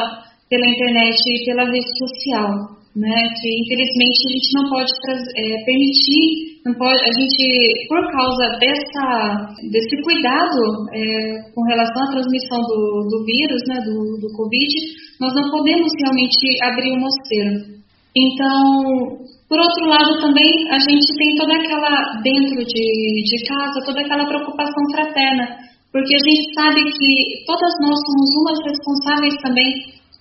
pela 0.48 0.66
internet 0.66 1.16
e 1.16 1.44
pela 1.46 1.64
rede 1.64 1.90
social 1.98 2.78
né, 2.98 3.14
que 3.38 3.48
infelizmente 3.62 4.20
a 4.26 4.32
gente 4.34 4.50
não 4.58 4.64
pode 4.70 4.90
é, 4.90 5.64
permitir, 5.64 6.26
não 6.66 6.74
pode, 6.74 6.98
a 6.98 7.12
gente, 7.14 7.44
por 7.86 8.02
causa 8.10 8.58
dessa, 8.58 9.54
desse 9.70 10.02
cuidado 10.02 10.60
é, 10.92 11.52
com 11.54 11.62
relação 11.62 12.02
à 12.02 12.10
transmissão 12.10 12.58
do, 12.58 13.06
do 13.06 13.24
vírus, 13.24 13.62
né, 13.68 13.78
do, 13.86 14.18
do 14.18 14.28
Covid, 14.34 14.74
nós 15.20 15.34
não 15.34 15.50
podemos 15.50 15.90
realmente 16.00 16.62
abrir 16.62 16.92
o 16.92 17.00
mosteiro. 17.00 17.78
Então, 18.16 19.28
por 19.48 19.58
outro 19.58 19.86
lado, 19.86 20.20
também 20.20 20.50
a 20.70 20.78
gente 20.78 21.06
tem 21.16 21.36
toda 21.36 21.54
aquela, 21.54 22.20
dentro 22.22 22.64
de, 22.64 22.86
de 23.24 23.38
casa, 23.46 23.84
toda 23.84 24.00
aquela 24.00 24.26
preocupação 24.26 24.82
fraterna, 24.94 25.48
porque 25.92 26.14
a 26.14 26.24
gente 26.24 26.54
sabe 26.54 26.84
que 26.84 27.44
todas 27.46 27.72
nós 27.80 27.96
somos 27.96 28.28
umas 28.42 28.58
responsáveis 28.64 29.34
também 29.42 29.72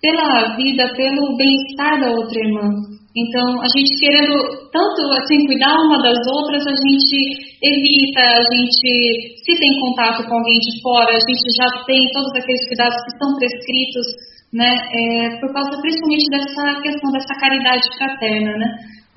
pela 0.01 0.55
vida, 0.55 0.93
pelo 0.95 1.36
bem-estar 1.36 1.99
da 1.99 2.12
outra 2.12 2.39
irmã. 2.39 2.69
Então, 3.17 3.60
a 3.60 3.67
gente 3.73 3.97
querendo 3.97 4.38
tanto 4.69 5.01
assim 5.17 5.41
cuidar 5.47 5.73
uma 5.73 5.97
das 5.97 6.21
outras, 6.38 6.62
a 6.67 6.75
gente 6.77 7.17
evita, 7.65 8.21
a 8.21 8.45
gente 8.45 9.41
se 9.41 9.53
tem 9.57 9.73
contato 9.81 10.21
com 10.23 10.38
alguém 10.38 10.60
de 10.60 10.81
fora, 10.83 11.10
a 11.10 11.23
gente 11.25 11.49
já 11.57 11.65
tem 11.83 11.97
todos 12.13 12.31
aqueles 12.38 12.67
cuidados 12.67 12.97
que 13.03 13.17
são 13.17 13.33
prescritos, 13.41 14.05
né? 14.53 14.75
É, 14.91 15.39
por 15.39 15.51
causa 15.53 15.81
principalmente 15.81 16.25
dessa 16.31 16.81
questão 16.81 17.12
dessa 17.12 17.33
caridade 17.39 17.83
fraterna, 17.97 18.57
né? 18.57 18.67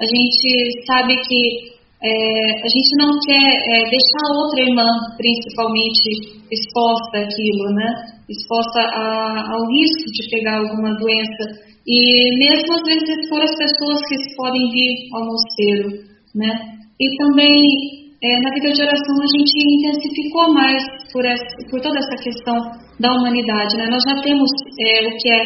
A 0.00 0.04
gente 0.04 0.86
sabe 0.86 1.14
que 1.16 1.80
é, 2.02 2.62
a 2.62 2.68
gente 2.68 2.96
não 2.96 3.10
quer 3.20 3.44
é, 3.44 3.90
deixar 3.90 4.26
outra 4.34 4.62
irmã, 4.62 4.86
principalmente, 5.16 6.40
exposta 6.50 7.18
àquilo, 7.18 7.74
né? 7.74 8.20
exposta 8.30 8.80
a, 8.80 9.52
ao 9.52 9.66
risco 9.66 10.06
de 10.12 10.30
pegar 10.30 10.58
alguma 10.58 10.94
doença 10.94 11.44
e 11.86 12.38
mesmo 12.38 12.74
às 12.74 12.82
vezes 12.82 13.08
expor 13.08 13.42
as 13.42 13.56
pessoas 13.56 14.00
que 14.08 14.36
podem 14.36 14.70
vir 14.70 14.94
ao 15.12 15.26
mosteiro, 15.26 15.88
né? 16.34 16.78
E 17.00 17.16
também 17.16 17.99
é, 18.22 18.40
na 18.40 18.50
vida 18.52 18.68
de 18.72 18.82
oração 18.82 19.16
a 19.16 19.30
gente 19.32 19.56
intensificou 19.56 20.52
mais 20.52 20.82
por, 21.10 21.24
essa, 21.24 21.56
por 21.70 21.80
toda 21.80 21.98
essa 21.98 22.16
questão 22.20 22.56
da 23.00 23.12
humanidade, 23.16 23.76
né? 23.78 23.88
Nós 23.88 24.04
já 24.04 24.20
temos 24.20 24.50
é, 24.78 25.08
o 25.08 25.16
que 25.16 25.28
é, 25.32 25.40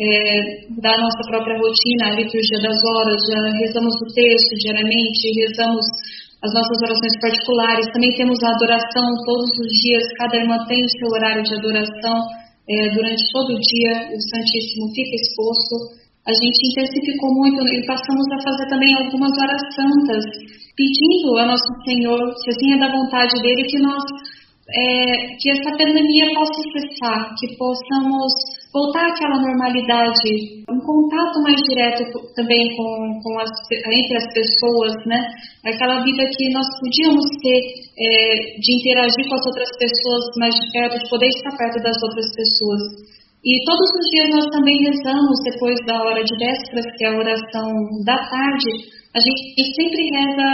é, 0.00 0.40
da 0.80 0.96
nossa 0.96 1.20
própria 1.28 1.52
rotina, 1.60 2.08
a 2.08 2.16
liturgia 2.16 2.64
das 2.64 2.80
horas, 2.80 3.20
já 3.28 3.40
rezamos 3.60 3.92
o 3.92 4.08
texto 4.14 4.56
diariamente, 4.56 5.36
rezamos 5.36 5.84
as 6.40 6.52
nossas 6.52 6.78
orações 6.88 7.14
particulares. 7.20 7.92
Também 7.92 8.12
temos 8.16 8.40
a 8.42 8.56
adoração 8.56 9.04
todos 9.28 9.50
os 9.60 9.70
dias, 9.84 10.04
cada 10.16 10.36
irmã 10.36 10.56
tem 10.64 10.80
o 10.80 10.88
seu 10.88 11.08
horário 11.12 11.42
de 11.44 11.54
adoração. 11.54 12.16
É, 12.64 12.88
durante 12.88 13.20
todo 13.32 13.52
o 13.52 13.60
dia, 13.60 14.08
o 14.08 14.18
Santíssimo 14.32 14.88
fica 14.96 15.14
exposto. 15.20 16.04
A 16.26 16.32
gente 16.32 16.60
intensificou 16.72 17.34
muito 17.34 17.60
e 17.68 17.86
passamos 17.86 18.26
a 18.32 18.42
fazer 18.42 18.66
também 18.68 18.94
algumas 18.96 19.32
horas 19.38 19.60
santas, 19.76 20.24
pedindo 20.74 21.36
a 21.38 21.46
Nosso 21.46 21.68
Senhor, 21.84 22.18
se 22.42 22.50
assim 22.50 22.72
é 22.72 22.78
da 22.78 22.90
vontade 22.90 23.40
dele, 23.42 23.64
que 23.64 23.78
nós 23.78 24.02
é, 24.64 25.36
que 25.36 25.50
essa 25.50 25.76
pandemia 25.76 26.32
possa 26.32 26.62
cessar, 26.72 27.34
que 27.36 27.54
possamos 27.56 28.32
voltar 28.72 29.06
àquela 29.12 29.36
normalidade, 29.36 30.64
um 30.70 30.80
contato 30.80 31.42
mais 31.42 31.60
direto 31.68 32.02
também 32.34 32.74
com, 32.74 33.20
com 33.22 33.38
as, 33.40 33.50
entre 33.70 34.16
as 34.16 34.26
pessoas, 34.32 34.94
né? 35.04 35.20
Aquela 35.66 36.02
vida 36.02 36.24
que 36.32 36.50
nós 36.52 36.66
podíamos 36.80 37.24
ter 37.42 37.60
é, 38.00 38.56
de 38.58 38.76
interagir 38.80 39.28
com 39.28 39.34
as 39.34 39.46
outras 39.46 39.68
pessoas 39.78 40.24
mais 40.38 40.54
de 40.54 40.72
perto, 40.72 40.98
de 40.98 41.10
poder 41.10 41.28
estar 41.28 41.56
perto 41.56 41.82
das 41.82 42.02
outras 42.02 42.26
pessoas. 42.34 42.82
E 43.44 43.52
todos 43.66 43.90
os 44.00 44.06
dias 44.08 44.30
nós 44.32 44.46
também 44.48 44.76
rezamos 44.88 45.36
depois 45.44 45.76
da 45.86 46.02
hora 46.02 46.24
de 46.24 46.34
vésperas, 46.36 46.86
que 46.96 47.04
é 47.04 47.08
a 47.08 47.18
oração 47.18 47.68
da 48.04 48.16
tarde, 48.16 48.72
a 49.14 49.20
gente 49.20 49.62
sempre 49.78 50.10
reza 50.10 50.48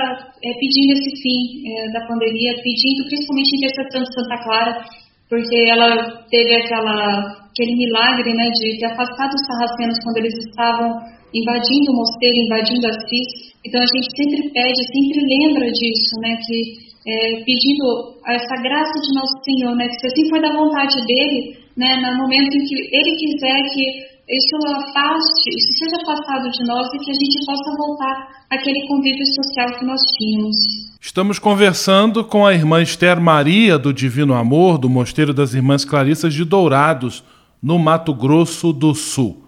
é, 0.45 0.53
pedindo 0.53 0.93
esse 0.93 1.11
fim 1.23 1.41
é, 1.65 1.93
da 1.93 2.05
pandemia, 2.07 2.53
pedindo 2.61 3.09
principalmente 3.09 3.57
intercessão 3.57 4.03
de 4.03 4.13
Santa 4.13 4.37
Clara, 4.45 4.85
porque 5.31 5.57
ela 5.71 6.27
teve 6.29 6.55
aquela, 6.57 7.47
aquele 7.49 7.75
milagre 7.77 8.35
né, 8.35 8.51
de 8.59 8.79
ter 8.79 8.87
afastado 8.93 9.33
os 9.33 9.47
sarracenos 9.47 9.97
quando 10.05 10.19
eles 10.19 10.35
estavam 10.45 10.93
invadindo 11.33 11.93
o 11.93 11.97
mosteiro, 11.97 12.37
invadindo 12.37 12.87
Assis. 12.89 13.55
Então 13.65 13.81
a 13.81 13.87
gente 13.87 14.11
sempre 14.19 14.51
pede, 14.53 14.83
sempre 14.93 15.25
lembra 15.25 15.65
disso, 15.73 16.21
né, 16.21 16.37
que 16.45 16.91
é, 17.07 17.45
pedindo 17.47 18.19
essa 18.27 18.57
graça 18.61 18.93
de 18.93 19.15
Nosso 19.15 19.41
Senhor, 19.41 19.75
né, 19.77 19.89
que 19.89 20.01
se 20.01 20.07
assim 20.07 20.29
for 20.29 20.43
da 20.43 20.53
vontade 20.53 21.01
dele, 21.07 21.60
né, 21.81 21.97
no 21.97 22.19
momento 22.19 22.55
em 22.55 22.65
que 22.67 22.75
ele 22.93 23.17
quiser 23.17 23.63
que 23.73 24.11
isso 24.29 24.57
afaste, 24.69 25.49
isso 25.49 25.79
seja 25.79 25.97
afastado 26.03 26.51
de 26.51 26.65
nós 26.67 26.87
e 26.95 26.99
que 26.99 27.11
a 27.11 27.15
gente 27.15 27.47
possa 27.47 27.77
voltar 27.77 28.29
àquele 28.51 28.87
convívio 28.87 29.25
social 29.27 29.79
que 29.79 29.85
nós 29.87 30.01
tínhamos. 30.19 30.57
Estamos 31.01 31.39
conversando 31.39 32.23
com 32.23 32.47
a 32.47 32.53
irmã 32.53 32.83
Esther 32.83 33.19
Maria 33.19 33.79
do 33.79 33.95
Divino 33.95 34.35
Amor, 34.35 34.77
do 34.77 34.91
Mosteiro 34.91 35.33
das 35.33 35.55
Irmãs 35.55 35.85
Clarissas 35.85 36.35
de 36.35 36.45
Dourados, 36.45 37.25
no 37.63 37.79
Mato 37.79 38.15
Grosso 38.15 38.73
do 38.73 38.95
Sul. 38.95 39.45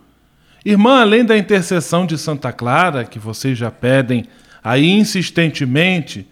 Irmã, 0.65 1.03
além 1.03 1.25
da 1.25 1.37
intercessão 1.37 2.07
de 2.07 2.17
Santa 2.17 2.51
Clara, 2.51 3.05
que 3.05 3.19
vocês 3.19 3.59
já 3.59 3.71
pedem 3.71 4.25
aí 4.65 4.91
insistentemente, 4.91 6.27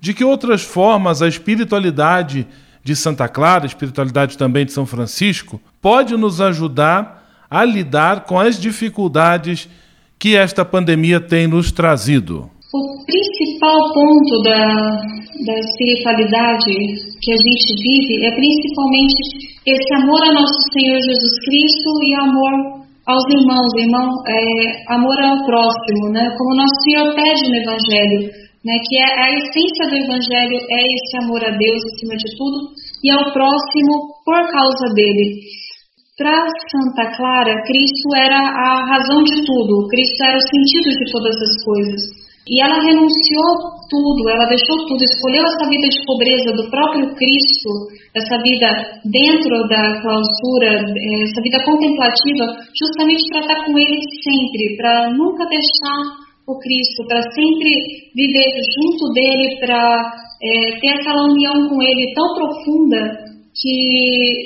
de 0.00 0.14
que 0.14 0.24
outras 0.24 0.62
formas 0.62 1.20
a 1.20 1.28
espiritualidade 1.28 2.46
de 2.82 2.96
Santa 2.96 3.28
Clara, 3.28 3.66
espiritualidade 3.66 4.36
também 4.38 4.64
de 4.64 4.72
São 4.72 4.86
Francisco, 4.86 5.60
pode 5.80 6.16
nos 6.16 6.40
ajudar 6.40 7.20
a 7.50 7.64
lidar 7.64 8.24
com 8.24 8.38
as 8.38 8.58
dificuldades 8.60 9.68
que 10.18 10.36
esta 10.36 10.64
pandemia 10.64 11.20
tem 11.20 11.46
nos 11.46 11.72
trazido? 11.72 12.48
O 12.72 13.04
principal 13.04 13.92
ponto 13.92 14.42
da, 14.44 14.66
da 15.46 15.58
espiritualidade 15.58 16.70
que 17.20 17.32
a 17.32 17.36
gente 17.36 17.68
vive 17.82 18.26
é 18.26 18.30
principalmente 18.36 19.50
esse 19.66 19.94
amor 19.94 20.22
a 20.22 20.32
nosso 20.32 20.60
Senhor 20.72 21.00
Jesus 21.00 21.38
Cristo 21.44 21.90
e 22.04 22.14
amor 22.14 22.80
aos 23.06 23.24
irmãos, 23.28 23.72
irmão, 23.76 24.08
é, 24.28 24.94
amor 24.94 25.18
ao 25.20 25.44
próximo, 25.44 26.10
né? 26.12 26.30
Como 26.38 26.54
nosso 26.54 26.76
Senhor 26.84 27.14
pede 27.14 27.48
no 27.48 27.56
Evangelho, 27.56 28.30
né? 28.64 28.74
Que 28.84 28.96
é 28.98 29.08
a 29.22 29.28
essência 29.32 29.88
do 29.88 29.96
Evangelho 29.96 30.58
é 30.58 30.80
esse 30.94 31.14
amor 31.24 31.44
a 31.44 31.50
Deus 31.56 31.80
acima 31.94 32.16
de 32.16 32.28
tudo 32.36 32.58
e 33.02 33.10
ao 33.10 33.32
próximo 33.32 34.20
por 34.24 34.42
causa 34.50 34.94
dele. 34.94 35.40
Para 36.16 36.36
Santa 36.68 37.16
Clara, 37.16 37.62
Cristo 37.64 38.08
era 38.14 38.36
a 38.36 38.84
razão 38.84 39.24
de 39.24 39.40
tudo, 39.40 39.88
Cristo 39.88 40.22
era 40.22 40.36
o 40.36 40.48
sentido 40.52 40.90
de 40.92 41.12
todas 41.12 41.34
as 41.34 41.64
coisas. 41.64 42.20
E 42.48 42.60
ela 42.60 42.82
renunciou 42.82 43.78
tudo, 43.88 44.28
ela 44.28 44.44
deixou 44.48 44.76
tudo, 44.88 45.00
escolheu 45.04 45.44
essa 45.44 45.68
vida 45.70 45.88
de 45.88 46.04
pobreza 46.04 46.50
do 46.56 46.68
próprio 46.68 47.14
Cristo, 47.14 47.70
essa 48.12 48.36
vida 48.42 48.68
dentro 49.06 49.68
da 49.68 50.00
clausura, 50.02 50.82
eh, 50.82 51.22
essa 51.24 51.40
vida 51.40 51.62
contemplativa, 51.64 52.44
justamente 52.74 53.22
para 53.30 53.40
estar 53.40 53.64
com 53.64 53.78
Ele 53.78 54.00
sempre, 54.24 54.76
para 54.76 55.10
nunca 55.14 55.46
deixar 55.46 56.29
o 56.46 56.58
Cristo, 56.58 57.06
para 57.06 57.22
sempre 57.32 57.70
viver 58.14 58.50
junto 58.76 59.12
dele, 59.12 59.56
para 59.60 60.12
é, 60.42 60.80
ter 60.80 60.88
aquela 60.88 61.24
união 61.24 61.68
com 61.68 61.82
Ele 61.82 62.14
tão 62.14 62.34
profunda 62.34 63.30
que 63.50 63.74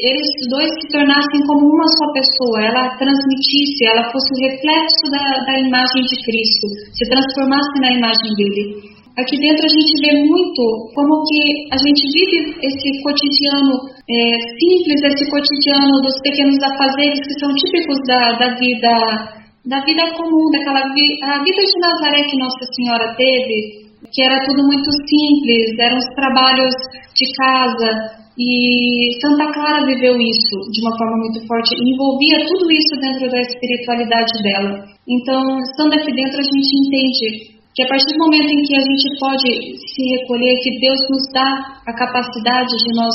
eles 0.02 0.28
dois 0.48 0.70
se 0.80 0.88
tornassem 0.90 1.40
como 1.46 1.68
uma 1.68 1.86
só 1.86 2.10
pessoa, 2.12 2.64
ela 2.64 2.96
transmitisse, 2.96 3.86
ela 3.86 4.10
fosse 4.10 4.28
o 4.32 4.40
reflexo 4.48 5.04
da, 5.12 5.44
da 5.44 5.60
imagem 5.60 6.02
de 6.02 6.16
Cristo, 6.24 6.66
se 6.92 7.04
transformasse 7.08 7.80
na 7.80 7.92
imagem 7.92 8.32
dele. 8.36 8.94
Aqui 9.14 9.38
dentro 9.38 9.62
a 9.62 9.70
gente 9.70 9.94
vê 10.02 10.12
muito 10.26 10.62
como 10.96 11.22
que 11.22 11.40
a 11.70 11.78
gente 11.78 12.02
vive 12.10 12.58
esse 12.58 12.88
cotidiano 13.04 13.86
é, 14.10 14.18
simples, 14.58 14.98
esse 15.06 15.30
cotidiano 15.30 16.02
dos 16.02 16.18
pequenos 16.20 16.58
afazeres 16.58 17.20
que 17.22 17.38
são 17.38 17.54
típicos 17.54 17.98
da, 18.08 18.32
da 18.38 18.58
vida 18.58 19.43
da 19.66 19.80
vida 19.80 20.12
comum, 20.16 20.50
daquela 20.52 20.82
vi, 20.92 21.06
a 21.24 21.42
vida 21.42 21.62
de 21.64 21.80
Nazaré 21.80 22.22
que 22.28 22.36
Nossa 22.36 22.64
Senhora 22.76 23.14
teve, 23.16 23.84
que 24.12 24.22
era 24.22 24.44
tudo 24.44 24.62
muito 24.66 24.90
simples, 25.08 25.72
eram 25.80 25.98
os 25.98 26.08
trabalhos 26.14 26.74
de 27.16 27.26
casa, 27.32 28.24
e 28.36 29.14
Santa 29.22 29.46
Clara 29.52 29.86
viveu 29.86 30.18
isso 30.18 30.56
de 30.70 30.80
uma 30.82 30.98
forma 30.98 31.16
muito 31.16 31.46
forte, 31.46 31.70
envolvia 31.78 32.44
tudo 32.44 32.66
isso 32.70 32.94
dentro 33.00 33.30
da 33.30 33.40
espiritualidade 33.40 34.42
dela. 34.42 34.84
Então, 35.08 35.40
estando 35.60 35.94
aqui 35.94 36.12
dentro, 36.12 36.40
a 36.40 36.42
gente 36.42 36.72
entende 36.82 37.54
que 37.74 37.82
a 37.82 37.88
partir 37.88 38.10
do 38.12 38.18
momento 38.18 38.50
em 38.50 38.62
que 38.62 38.76
a 38.76 38.82
gente 38.82 39.06
pode 39.18 39.50
se 39.78 40.02
recolher, 40.18 40.54
que 40.62 40.78
Deus 40.80 41.00
nos 41.10 41.24
dá 41.32 41.48
a 41.86 41.92
capacidade 41.94 42.74
de 42.74 42.90
nós 42.94 43.14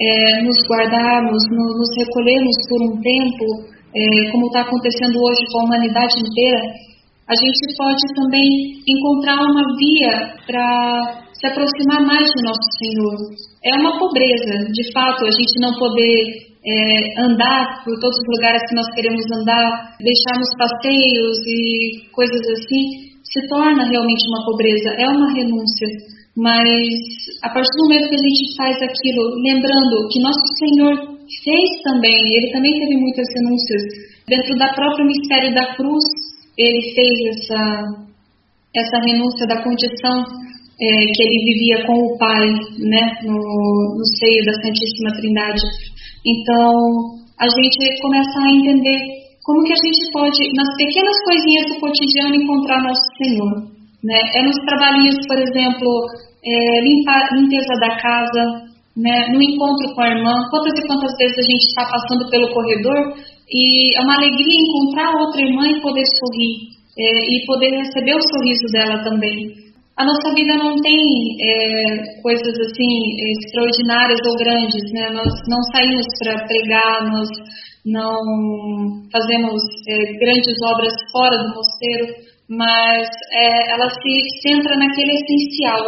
é, 0.00 0.42
nos 0.42 0.56
guardarmos, 0.68 1.42
no, 1.50 1.64
nos 1.78 1.90
recolhermos 1.98 2.56
por 2.68 2.80
um 2.88 3.00
tempo, 3.00 3.73
é, 3.94 4.30
como 4.32 4.46
está 4.46 4.62
acontecendo 4.62 5.16
hoje 5.22 5.40
com 5.52 5.60
a 5.60 5.64
humanidade 5.64 6.14
inteira, 6.18 6.60
a 7.28 7.34
gente 7.34 7.76
pode 7.76 8.04
também 8.14 8.48
encontrar 8.86 9.40
uma 9.40 9.64
via 9.78 10.34
para 10.46 11.24
se 11.32 11.46
aproximar 11.46 12.04
mais 12.04 12.26
de 12.26 12.42
nosso 12.44 12.68
Senhor. 12.78 13.16
É 13.64 13.74
uma 13.80 13.98
pobreza, 13.98 14.66
de 14.70 14.92
fato, 14.92 15.24
a 15.24 15.30
gente 15.30 15.60
não 15.60 15.72
poder 15.78 16.44
é, 16.66 17.22
andar 17.22 17.84
por 17.84 17.98
todos 18.00 18.16
os 18.16 18.28
lugares 18.36 18.62
que 18.68 18.74
nós 18.74 18.86
queremos 18.94 19.24
andar, 19.40 19.96
deixarmos 20.00 20.48
passeios 20.58 21.38
e 21.46 22.10
coisas 22.12 22.40
assim, 22.50 23.14
se 23.24 23.48
torna 23.48 23.88
realmente 23.88 24.24
uma 24.28 24.44
pobreza, 24.44 24.90
é 24.98 25.08
uma 25.08 25.32
renúncia. 25.32 25.88
Mas 26.36 26.66
a 27.42 27.48
partir 27.50 27.70
do 27.76 27.84
momento 27.84 28.08
que 28.08 28.16
a 28.16 28.26
gente 28.26 28.56
faz 28.56 28.76
aquilo, 28.82 29.38
lembrando 29.38 30.08
que 30.10 30.20
nosso 30.20 30.42
Senhor 30.58 31.14
fez 31.44 31.82
também, 31.84 32.16
ele 32.16 32.52
também 32.52 32.72
teve 32.72 32.96
muitas 32.96 33.26
renúncias. 33.36 33.82
Dentro 34.26 34.56
da 34.58 34.72
própria 34.74 35.04
mistério 35.04 35.54
da 35.54 35.74
cruz, 35.76 36.04
ele 36.58 36.94
fez 36.94 37.36
essa, 37.36 37.82
essa 38.74 38.98
renúncia 39.06 39.46
da 39.46 39.62
condição 39.62 40.24
é, 40.80 41.06
que 41.14 41.22
ele 41.22 41.54
vivia 41.54 41.86
com 41.86 41.94
o 41.94 42.18
Pai, 42.18 42.48
né, 42.78 43.18
no, 43.22 43.36
no 43.36 44.04
seio 44.18 44.44
da 44.44 44.54
Santíssima 44.54 45.14
Trindade. 45.14 45.62
Então, 46.26 47.14
a 47.38 47.46
gente 47.46 48.00
começa 48.00 48.38
a 48.40 48.50
entender 48.50 49.24
como 49.44 49.62
que 49.62 49.72
a 49.72 49.86
gente 49.86 50.10
pode, 50.12 50.40
nas 50.56 50.74
pequenas 50.76 51.16
coisinhas 51.24 51.66
do 51.68 51.80
cotidiano, 51.80 52.34
encontrar 52.34 52.82
nosso 52.82 53.02
Senhor. 53.18 53.73
Né? 54.04 54.20
É 54.36 54.42
nos 54.44 54.56
trabalhinhos, 54.68 55.16
por 55.26 55.38
exemplo, 55.38 55.88
é, 56.44 56.80
limpar, 56.84 57.32
limpeza 57.32 57.74
da 57.80 57.96
casa, 57.96 58.68
né? 58.96 59.28
no 59.32 59.42
encontro 59.42 59.94
com 59.94 60.02
a 60.02 60.10
irmã. 60.10 60.34
Quantas 60.50 60.78
e 60.78 60.86
quantas 60.86 61.12
vezes 61.18 61.38
a 61.38 61.48
gente 61.48 61.64
está 61.64 61.84
passando 61.88 62.28
pelo 62.30 62.52
corredor 62.52 63.16
e 63.48 63.96
é 63.96 64.00
uma 64.02 64.16
alegria 64.16 64.60
encontrar 64.60 65.16
outra 65.16 65.40
irmã 65.40 65.66
e 65.66 65.80
poder 65.80 66.04
sorrir. 66.20 66.74
É, 66.96 67.02
e 67.02 67.46
poder 67.46 67.70
receber 67.74 68.14
o 68.14 68.22
sorriso 68.22 68.70
dela 68.70 69.02
também. 69.02 69.64
A 69.96 70.04
nossa 70.04 70.32
vida 70.34 70.54
não 70.54 70.76
tem 70.80 70.98
é, 71.42 72.20
coisas 72.22 72.54
assim 72.60 72.90
extraordinárias 73.30 74.20
ou 74.26 74.36
grandes, 74.36 74.92
né? 74.92 75.10
Nós 75.10 75.32
não 75.48 75.60
saímos 75.72 76.06
para 76.20 76.46
pregar, 76.46 77.10
nós 77.10 77.28
não 77.84 78.16
fazemos 79.10 79.62
é, 79.88 80.18
grandes 80.18 80.54
obras 80.62 80.94
fora 81.12 81.36
do 81.36 81.54
mosteiro, 81.54 82.14
mas 82.48 83.08
é, 83.32 83.72
ela 83.72 83.88
se 83.90 84.14
centra 84.42 84.76
naquele 84.76 85.12
essencial. 85.12 85.82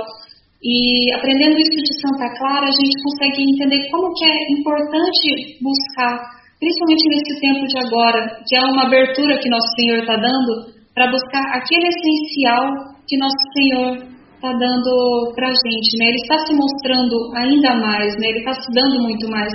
E 0.62 1.12
aprendendo 1.14 1.58
isso 1.58 1.76
de 1.76 2.00
Santa 2.00 2.32
Clara, 2.38 2.66
a 2.66 2.72
gente 2.72 3.02
consegue 3.02 3.42
entender 3.42 3.90
como 3.90 4.12
que 4.14 4.24
é 4.24 4.52
importante 4.58 5.58
buscar, 5.62 6.18
principalmente 6.58 7.08
nesse 7.08 7.40
tempo 7.40 7.66
de 7.66 7.78
agora, 7.86 8.40
que 8.48 8.56
é 8.56 8.60
uma 8.60 8.86
abertura 8.86 9.38
que 9.38 9.50
Nosso 9.50 9.68
Senhor 9.76 10.00
está 10.00 10.16
dando, 10.16 10.76
para 10.96 11.10
buscar 11.10 11.44
aquele 11.52 11.88
essencial 11.88 12.96
que 13.06 13.18
nosso 13.18 13.36
Senhor 13.52 14.16
está 14.34 14.50
dando 14.52 15.32
para 15.34 15.48
a 15.48 15.52
gente, 15.52 15.98
né? 15.98 16.06
Ele 16.08 16.22
está 16.22 16.38
se 16.38 16.54
mostrando 16.54 17.36
ainda 17.36 17.74
mais, 17.76 18.12
né? 18.18 18.28
Ele 18.28 18.38
está 18.38 18.54
se 18.54 18.72
dando 18.72 19.02
muito 19.02 19.28
mais 19.28 19.52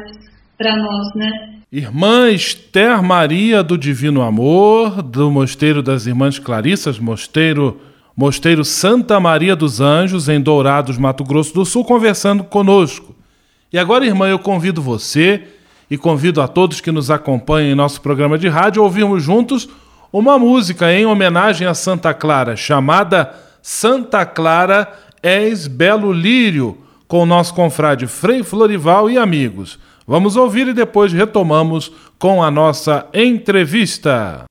para 0.57 0.75
nós, 0.75 1.07
né? 1.15 1.50
Irmã 1.73 2.29
Esther 2.29 3.01
Maria 3.01 3.63
do 3.63 3.77
Divino 3.77 4.21
Amor, 4.21 5.01
do 5.01 5.31
Mosteiro 5.31 5.81
das 5.81 6.05
Irmãs 6.05 6.37
Clarissas, 6.37 6.99
Mosteiro, 6.99 7.79
Mosteiro 8.13 8.65
Santa 8.65 9.21
Maria 9.21 9.55
dos 9.55 9.79
Anjos, 9.79 10.27
em 10.27 10.41
Dourados, 10.41 10.97
Mato 10.97 11.23
Grosso 11.23 11.53
do 11.53 11.63
Sul, 11.63 11.85
conversando 11.85 12.43
conosco. 12.43 13.15
E 13.71 13.79
agora, 13.79 14.05
irmã, 14.05 14.27
eu 14.27 14.37
convido 14.37 14.81
você 14.81 15.43
e 15.89 15.97
convido 15.97 16.41
a 16.41 16.47
todos 16.49 16.81
que 16.81 16.91
nos 16.91 17.09
acompanham 17.09 17.71
em 17.71 17.75
nosso 17.75 18.01
programa 18.01 18.37
de 18.37 18.49
rádio 18.49 18.81
a 18.81 18.85
ouvirmos 18.85 19.23
juntos 19.23 19.69
uma 20.11 20.37
música 20.37 20.91
em 20.91 21.05
homenagem 21.05 21.65
a 21.65 21.73
Santa 21.73 22.13
Clara, 22.13 22.57
chamada 22.57 23.33
Santa 23.61 24.25
Clara 24.25 24.91
És 25.23 25.67
Belo 25.67 26.11
Lírio, 26.11 26.77
com 27.07 27.23
o 27.23 27.25
nosso 27.25 27.53
confrade 27.53 28.07
Frei 28.07 28.43
Florival 28.43 29.09
e 29.09 29.17
amigos. 29.17 29.79
Vamos 30.07 30.35
ouvir 30.35 30.67
e 30.67 30.73
depois 30.73 31.13
retomamos 31.13 31.91
com 32.17 32.43
a 32.43 32.51
nossa 32.51 33.07
entrevista. 33.13 34.45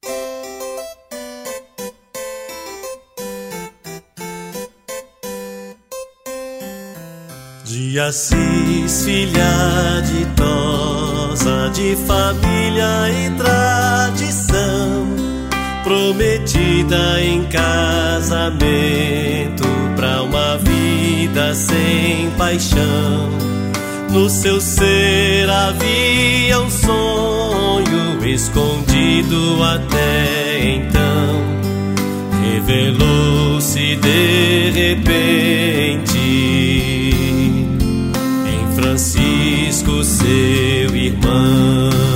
De 7.64 7.98
Assis, 7.98 9.04
filha 9.04 10.00
ditosa, 10.04 11.70
de 11.72 11.96
família 12.06 13.08
e 13.10 13.30
tradição 13.36 15.00
prometida 15.90 17.20
em 17.20 17.44
casamento 17.46 18.50
pra 19.96 20.22
uma 20.22 20.56
vida 20.58 21.52
sem 21.54 22.30
paixão. 22.38 23.28
No 24.12 24.28
seu 24.28 24.60
ser 24.60 25.48
havia 25.48 26.60
um 26.60 26.68
sonho 26.68 28.26
escondido 28.26 29.62
até 29.62 30.74
então. 30.74 31.00
Revelou-se 32.42 33.96
de 33.96 34.70
repente 34.70 36.18
em 38.48 38.74
Francisco, 38.74 40.02
seu 40.02 40.96
irmão. 40.96 42.09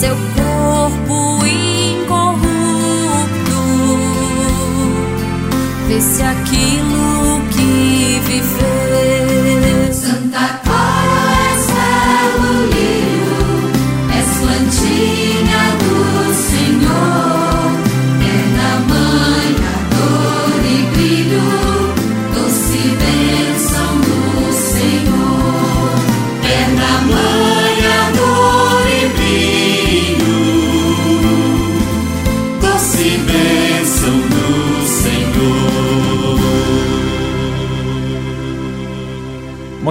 Seu 0.00 0.16
corpo 0.34 1.46
incorrupto. 1.46 2.40
Vê-se 5.86 6.22
aquilo 6.22 6.43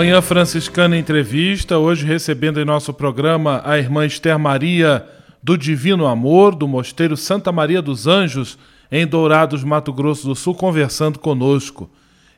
Manhã 0.04 0.22
Franciscana 0.22 0.98
Entrevista, 0.98 1.78
hoje 1.78 2.06
recebendo 2.06 2.60
em 2.60 2.66
nosso 2.66 2.94
programa 2.94 3.62
a 3.64 3.78
irmã 3.78 4.06
Esther 4.06 4.38
Maria 4.38 5.08
do 5.42 5.58
Divino 5.58 6.06
Amor, 6.06 6.56
do 6.56 6.68
Mosteiro 6.68 7.16
Santa 7.16 7.54
Maria 7.54 7.82
dos 7.82 8.06
Anjos, 8.06 8.60
em 8.92 9.08
Dourados, 9.08 9.64
Mato 9.64 9.94
Grosso 9.94 10.28
do 10.28 10.36
Sul, 10.36 10.56
conversando 10.56 11.20
conosco. 11.20 11.90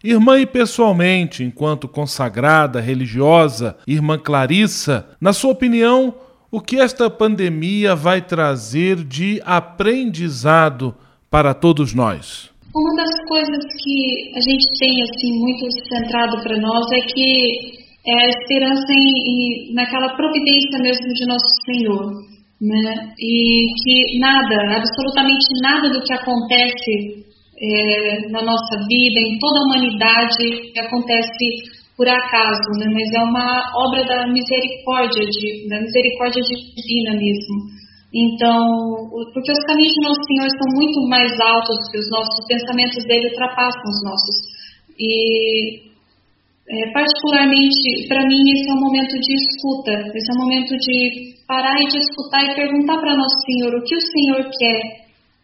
Irmã 0.04 0.40
e 0.40 0.46
pessoalmente, 0.46 1.44
enquanto 1.44 1.88
consagrada, 1.88 2.80
religiosa, 2.80 3.76
irmã 3.88 4.20
Clarissa, 4.20 5.08
na 5.20 5.34
sua 5.34 5.50
opinião, 5.50 6.14
o 6.52 6.62
que 6.62 6.80
esta 6.80 7.10
pandemia 7.10 7.96
vai 7.96 8.22
trazer 8.22 8.98
de 8.98 9.42
aprendizado 9.44 10.94
para 11.32 11.52
todos 11.52 11.96
nós? 11.96 12.52
Uma 12.76 12.94
das 12.94 13.14
coisas 13.30 13.64
que 13.64 14.36
a 14.36 14.42
gente 14.44 14.66
tem 14.78 15.02
assim 15.02 15.40
muito 15.40 15.66
centrado 15.88 16.44
para 16.44 16.60
nós 16.60 16.86
é 16.92 17.00
que 17.08 17.86
é 18.06 18.14
a 18.26 18.28
esperança 18.28 18.92
em, 18.92 19.14
em- 19.16 19.74
naquela 19.74 20.14
providência 20.16 20.80
mesmo 20.82 21.08
de 21.14 21.26
nosso 21.26 21.48
Senhor, 21.66 22.12
né? 22.62 23.14
E 23.18 23.66
que 23.82 24.20
nada, 24.20 24.76
absolutamente 24.76 25.48
nada 25.64 25.90
do 25.90 26.02
que 26.04 26.14
acontece 26.14 27.24
é, 27.62 28.30
na 28.30 28.42
nossa 28.42 28.76
vida, 28.86 29.20
em 29.24 29.40
toda 29.40 29.58
a 29.58 29.66
humanidade, 29.68 30.72
acontece 30.78 31.48
por 31.96 32.10
acaso, 32.10 32.70
né? 32.78 32.88
Mas 32.92 33.10
é 33.16 33.24
uma 33.24 33.72
obra 33.88 34.04
da 34.04 34.28
misericórdia, 34.28 35.24
de, 35.26 35.70
da 35.70 35.80
misericórdia 35.80 36.42
divina 36.44 37.12
mesmo. 37.16 37.75
Então, 38.16 38.56
o- 39.12 39.28
porque 39.34 39.52
os 39.52 39.64
caminhos 39.68 39.92
de 39.92 40.02
Nosso 40.08 40.24
Senhor 40.24 40.48
são 40.56 40.68
muito 40.72 41.00
mais 41.10 41.32
altos 41.42 41.92
que 41.92 42.00
os 42.00 42.10
nossos, 42.10 42.40
os 42.40 42.48
pensamentos 42.48 43.04
dele 43.06 43.28
ultrapassam 43.28 43.84
os 43.84 44.00
nossos. 44.08 44.38
E, 44.98 45.84
é, 46.72 46.92
particularmente, 46.94 48.08
para 48.08 48.26
mim, 48.26 48.40
esse 48.56 48.70
é 48.72 48.74
um 48.74 48.80
momento 48.80 49.20
de 49.20 49.34
escuta, 49.36 49.92
esse 50.16 50.32
é 50.32 50.34
um 50.34 50.44
momento 50.48 50.74
de 50.78 51.36
parar 51.46 51.76
e 51.82 51.88
de 51.92 52.00
escutar 52.00 52.42
e 52.46 52.56
perguntar 52.56 52.98
para 53.02 53.18
Nosso 53.18 53.36
Senhor 53.46 53.76
o 53.76 53.84
que 53.84 53.96
o 53.96 54.02
Senhor 54.02 54.50
quer, 54.50 54.82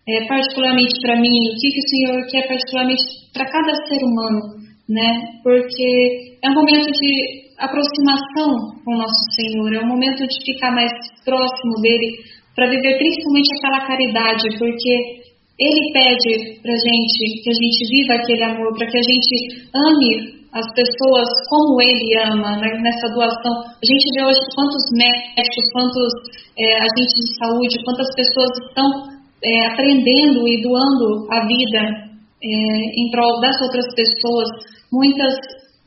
é, 0.07 0.25
particularmente 0.27 0.95
para 1.01 1.19
mim, 1.19 1.27
o 1.27 1.55
que, 1.59 1.67
que 1.75 1.79
o 1.79 1.89
Senhor 1.89 2.27
quer 2.31 2.47
particularmente 2.47 3.03
para 3.33 3.51
cada 3.51 3.75
ser 3.85 3.99
humano, 4.01 4.39
né? 4.87 5.09
Porque 5.43 6.37
é 6.41 6.49
um 6.49 6.55
momento 6.55 6.89
de 6.89 7.51
aproximação 7.59 8.81
com 8.83 8.97
Nosso 8.97 9.23
Senhor, 9.35 9.73
é 9.73 9.79
um 9.83 9.87
momento 9.87 10.25
de 10.25 10.45
ficar 10.45 10.71
mais 10.71 10.91
próximo 11.23 11.73
dele, 11.81 12.17
para 12.55 12.69
viver 12.69 12.97
principalmente 12.97 13.49
aquela 13.57 13.87
caridade, 13.87 14.47
porque 14.57 14.93
Ele 15.59 15.93
pede 15.93 16.61
para 16.61 16.73
gente 16.73 17.43
que 17.43 17.49
a 17.49 17.57
gente 17.57 17.81
viva 17.89 18.13
aquele 18.15 18.43
amor, 18.43 18.73
para 18.77 18.87
que 18.87 18.97
a 18.97 19.03
gente 19.03 19.69
ame 19.73 20.41
as 20.51 20.67
pessoas 20.75 21.27
como 21.47 21.81
ele 21.81 22.11
ama, 22.27 22.59
né, 22.59 22.75
nessa 22.83 23.07
doação. 23.15 23.53
A 23.71 23.85
gente 23.87 24.05
vê 24.13 24.25
hoje 24.25 24.39
quantos 24.53 24.83
médicos, 24.91 25.63
quantos 25.71 26.11
é, 26.59 26.75
agentes 26.75 27.15
de 27.15 27.35
saúde, 27.39 27.83
quantas 27.85 28.07
pessoas 28.15 28.51
estão 28.67 28.87
é, 29.43 29.67
aprendendo 29.67 30.47
e 30.47 30.61
doando 30.61 31.25
a 31.31 31.47
vida 31.47 32.11
é, 32.43 32.47
em 32.47 33.11
prol 33.11 33.39
das 33.39 33.55
outras 33.61 33.87
pessoas, 33.95 34.49
muitas 34.91 35.35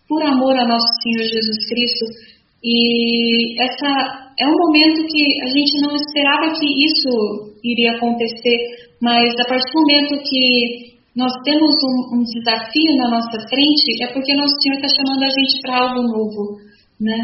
por 0.09 0.23
amor 0.23 0.57
a 0.57 0.67
nosso 0.67 0.89
Senhor 1.03 1.29
Jesus 1.29 1.69
Cristo. 1.69 2.34
E 2.65 3.61
essa 3.63 4.25
é 4.41 4.47
um 4.47 4.57
momento 4.57 5.05
que 5.07 5.23
a 5.43 5.49
gente 5.49 5.83
não 5.83 5.95
esperava 5.95 6.49
que 6.49 6.65
isso 6.65 7.61
iria 7.63 7.93
acontecer, 7.93 8.57
mas 9.03 9.39
a 9.39 9.45
partir 9.45 9.71
do 9.71 9.81
momento 9.81 10.23
que 10.25 10.95
nós 11.15 11.33
temos 11.45 11.71
um, 11.85 12.17
um 12.17 12.23
desafio 12.25 12.97
na 12.97 13.11
nossa 13.11 13.39
frente, 13.49 14.03
é 14.03 14.07
porque 14.13 14.35
nosso 14.35 14.57
Senhor 14.63 14.77
está 14.77 14.89
chamando 14.97 15.23
a 15.23 15.29
gente 15.29 15.61
para 15.63 15.79
algo 15.79 16.03
novo, 16.03 16.59
né? 17.01 17.19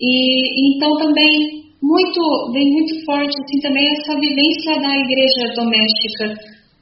E 0.00 0.76
então 0.76 0.96
também 0.96 1.64
muito 1.82 2.20
vem 2.52 2.72
muito 2.72 3.04
forte 3.04 3.34
assim 3.34 3.60
também 3.60 3.84
essa 3.98 4.18
vivência 4.18 4.80
da 4.80 4.94
igreja 4.96 5.54
doméstica, 5.54 6.24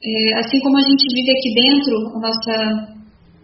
é, 0.05 0.39
assim 0.39 0.59
como 0.61 0.77
a 0.77 0.81
gente 0.81 1.03
vive 1.13 1.31
aqui 1.31 1.53
dentro, 1.53 1.95
a 2.15 2.19
nossa 2.19 2.93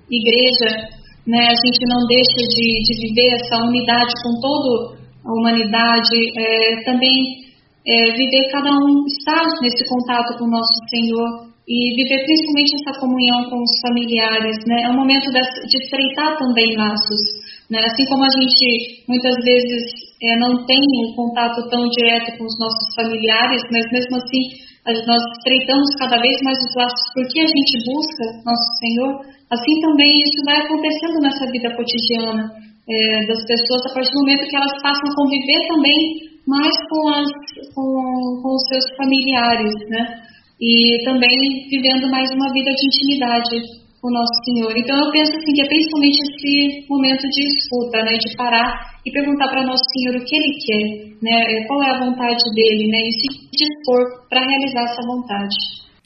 igreja, 0.09 0.98
né? 1.27 1.47
A 1.47 1.57
gente 1.57 1.81
não 1.87 2.05
deixa 2.07 2.41
de, 2.47 2.67
de 2.83 2.93
viver 3.07 3.35
essa 3.35 3.57
unidade 3.63 4.13
com 4.23 4.39
toda 4.39 4.99
a 5.25 5.31
humanidade, 5.31 6.15
é, 6.37 6.83
também 6.83 7.49
é, 7.85 8.11
viver 8.11 8.51
cada 8.51 8.71
um 8.71 9.05
estar 9.07 9.45
nesse 9.61 9.83
contato 9.87 10.37
com 10.37 10.45
o 10.45 10.51
nosso 10.51 10.73
Senhor 10.89 11.49
e 11.69 11.95
viver 11.95 12.25
principalmente 12.25 12.81
essa 12.81 12.99
comunhão 12.99 13.49
com 13.49 13.61
os 13.61 13.73
familiares, 13.85 14.57
né? 14.65 14.83
É 14.83 14.89
um 14.89 14.97
momento 14.97 15.29
de, 15.29 15.77
estreitar 15.77 16.37
também 16.37 16.75
laços, 16.75 17.23
né? 17.69 17.79
Assim 17.85 18.05
como 18.09 18.25
a 18.25 18.29
gente 18.29 19.05
muitas 19.07 19.35
vezes 19.45 19.83
é, 20.23 20.39
não 20.39 20.65
tem 20.65 20.81
um 20.81 21.15
contato 21.15 21.69
tão 21.69 21.87
direto 21.89 22.37
com 22.37 22.45
os 22.45 22.57
nossos 22.59 22.95
familiares, 22.95 23.61
mas 23.71 23.85
mesmo 23.91 24.17
assim 24.17 24.69
nós 25.05 25.21
estreitamos 25.37 25.95
cada 25.99 26.17
vez 26.17 26.41
mais 26.41 26.57
os 26.57 26.73
laços 26.75 27.05
porque 27.13 27.39
a 27.39 27.45
gente 27.45 27.85
busca 27.85 28.23
nosso 28.43 28.69
Senhor, 28.81 29.38
assim 29.51 29.81
também 29.81 30.21
isso 30.21 30.45
vai 30.45 30.57
acontecendo 30.61 31.19
nessa 31.21 31.45
vida 31.51 31.75
cotidiana 31.75 32.51
é, 32.89 33.25
das 33.27 33.45
pessoas 33.45 33.85
a 33.89 33.93
partir 33.93 34.11
do 34.11 34.19
momento 34.21 34.47
que 34.49 34.55
elas 34.55 34.73
passam 34.81 35.11
a 35.11 35.15
conviver 35.15 35.67
também 35.67 35.99
mais 36.47 36.75
com, 36.89 37.09
as, 37.09 37.29
com, 37.75 38.41
com 38.41 38.55
os 38.55 38.63
seus 38.69 38.97
familiares, 38.97 39.73
né? 39.89 40.29
e 40.59 41.03
também 41.05 41.67
vivendo 41.69 42.11
mais 42.11 42.29
uma 42.35 42.51
vida 42.51 42.69
de 42.71 42.85
intimidade 42.85 43.63
com 44.01 44.09
o 44.09 44.13
nosso 44.13 44.35
Senhor. 44.43 44.71
Então 44.75 44.95
eu 44.97 45.11
penso 45.11 45.31
assim 45.31 45.53
que 45.53 45.61
é 45.61 45.67
principalmente 45.67 46.19
esse 46.19 46.85
momento 46.89 47.23
de 47.27 47.41
escuta, 47.47 48.03
né, 48.03 48.13
de 48.19 48.35
parar 48.35 48.99
e 49.05 49.11
perguntar 49.11 49.47
para 49.47 49.65
nosso 49.65 49.83
Senhor 49.95 50.19
o 50.19 50.25
que 50.25 50.35
Ele 50.35 50.53
quer, 50.65 50.85
né, 51.23 51.65
qual 51.67 51.83
é 51.83 51.91
a 51.91 51.99
vontade 51.99 52.43
dele, 52.55 52.87
né, 52.87 52.99
e 52.99 53.11
se 53.11 53.27
dispor 53.55 54.27
para 54.29 54.45
realizar 54.45 54.83
essa 54.83 55.01
vontade. 55.07 55.55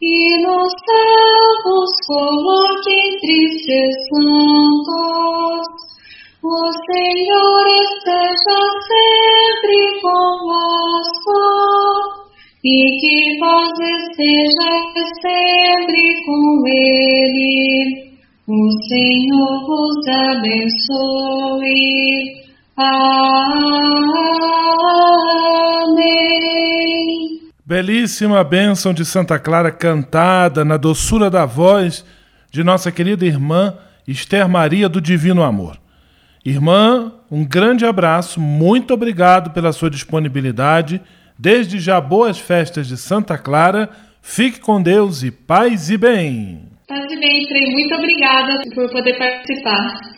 e 0.00 0.46
nos 0.46 0.72
céus 0.86 1.92
coloque 2.06 2.94
entre 2.94 3.40
santos 4.08 4.68
o 6.40 6.70
Senhor 6.86 7.66
esteja 7.82 8.60
sempre 8.86 9.78
convosco 10.00 11.42
e 12.64 12.76
que 13.00 13.18
vós 13.40 13.74
esteja 13.80 14.72
sempre 15.20 16.02
com 16.24 16.44
Ele. 16.68 18.06
O 18.46 18.70
Senhor 18.88 19.54
vos 19.66 20.06
abençoe. 20.30 21.78
Amém. 22.80 23.18
Belíssima 27.66 28.44
bênção 28.44 28.94
de 28.94 29.04
Santa 29.04 29.36
Clara 29.36 29.72
cantada 29.72 30.64
na 30.64 30.76
doçura 30.76 31.28
da 31.28 31.44
voz 31.44 32.04
de 32.52 32.62
nossa 32.62 32.92
querida 32.92 33.26
irmã 33.26 33.76
Esther 34.06 34.48
Maria 34.48 34.88
do 34.88 35.00
Divino 35.00 35.42
Amor. 35.42 35.76
Irmã, 36.44 37.12
um 37.28 37.44
grande 37.44 37.84
abraço, 37.84 38.40
muito 38.40 38.94
obrigado 38.94 39.50
pela 39.50 39.72
sua 39.72 39.90
disponibilidade. 39.90 41.00
Desde 41.36 41.80
já, 41.80 42.00
boas 42.00 42.38
festas 42.38 42.86
de 42.86 42.96
Santa 42.96 43.36
Clara. 43.36 43.90
Fique 44.22 44.60
com 44.60 44.80
Deus 44.80 45.24
e 45.24 45.32
paz 45.32 45.90
e 45.90 45.98
bem. 45.98 46.62
Paz 46.86 47.10
e 47.10 47.18
bem, 47.18 47.46
Frei. 47.48 47.72
Muito 47.72 47.94
obrigada 47.96 48.60
por 48.74 48.88
poder 48.90 49.18
participar. 49.18 50.17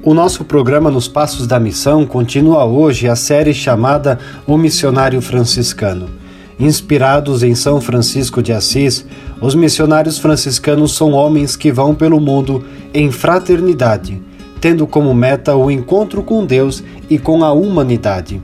O 0.00 0.14
nosso 0.14 0.44
programa 0.44 0.92
Nos 0.92 1.08
Passos 1.08 1.44
da 1.44 1.58
Missão 1.58 2.06
continua 2.06 2.64
hoje 2.64 3.08
a 3.08 3.16
série 3.16 3.52
chamada 3.52 4.16
O 4.46 4.56
Missionário 4.56 5.20
Franciscano. 5.20 6.08
Inspirados 6.58 7.42
em 7.42 7.52
São 7.56 7.80
Francisco 7.80 8.40
de 8.40 8.52
Assis, 8.52 9.04
os 9.40 9.56
missionários 9.56 10.16
franciscanos 10.16 10.92
são 10.92 11.12
homens 11.12 11.56
que 11.56 11.72
vão 11.72 11.96
pelo 11.96 12.20
mundo 12.20 12.64
em 12.94 13.10
fraternidade, 13.10 14.22
tendo 14.60 14.86
como 14.86 15.12
meta 15.12 15.56
o 15.56 15.68
encontro 15.68 16.22
com 16.22 16.46
Deus 16.46 16.82
e 17.10 17.18
com 17.18 17.42
a 17.42 17.52
humanidade. 17.52 18.40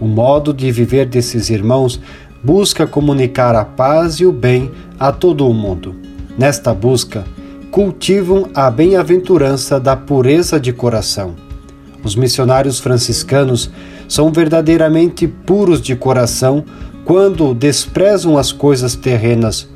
O 0.00 0.06
modo 0.06 0.52
de 0.52 0.70
viver 0.72 1.06
desses 1.06 1.48
irmãos 1.48 2.00
busca 2.42 2.88
comunicar 2.88 3.54
a 3.54 3.64
paz 3.64 4.16
e 4.16 4.26
o 4.26 4.32
bem 4.32 4.70
a 4.98 5.12
todo 5.12 5.48
o 5.48 5.54
mundo. 5.54 5.94
Nesta 6.36 6.74
busca, 6.74 7.24
cultivam 7.78 8.48
a 8.56 8.68
bem-aventurança 8.72 9.78
da 9.78 9.94
pureza 9.94 10.58
de 10.58 10.72
coração. 10.72 11.36
Os 12.02 12.16
missionários 12.16 12.80
franciscanos 12.80 13.70
são 14.08 14.32
verdadeiramente 14.32 15.28
puros 15.28 15.80
de 15.80 15.94
coração 15.94 16.64
quando 17.04 17.54
desprezam 17.54 18.36
as 18.36 18.50
coisas 18.50 18.96
terrenas, 18.96 19.68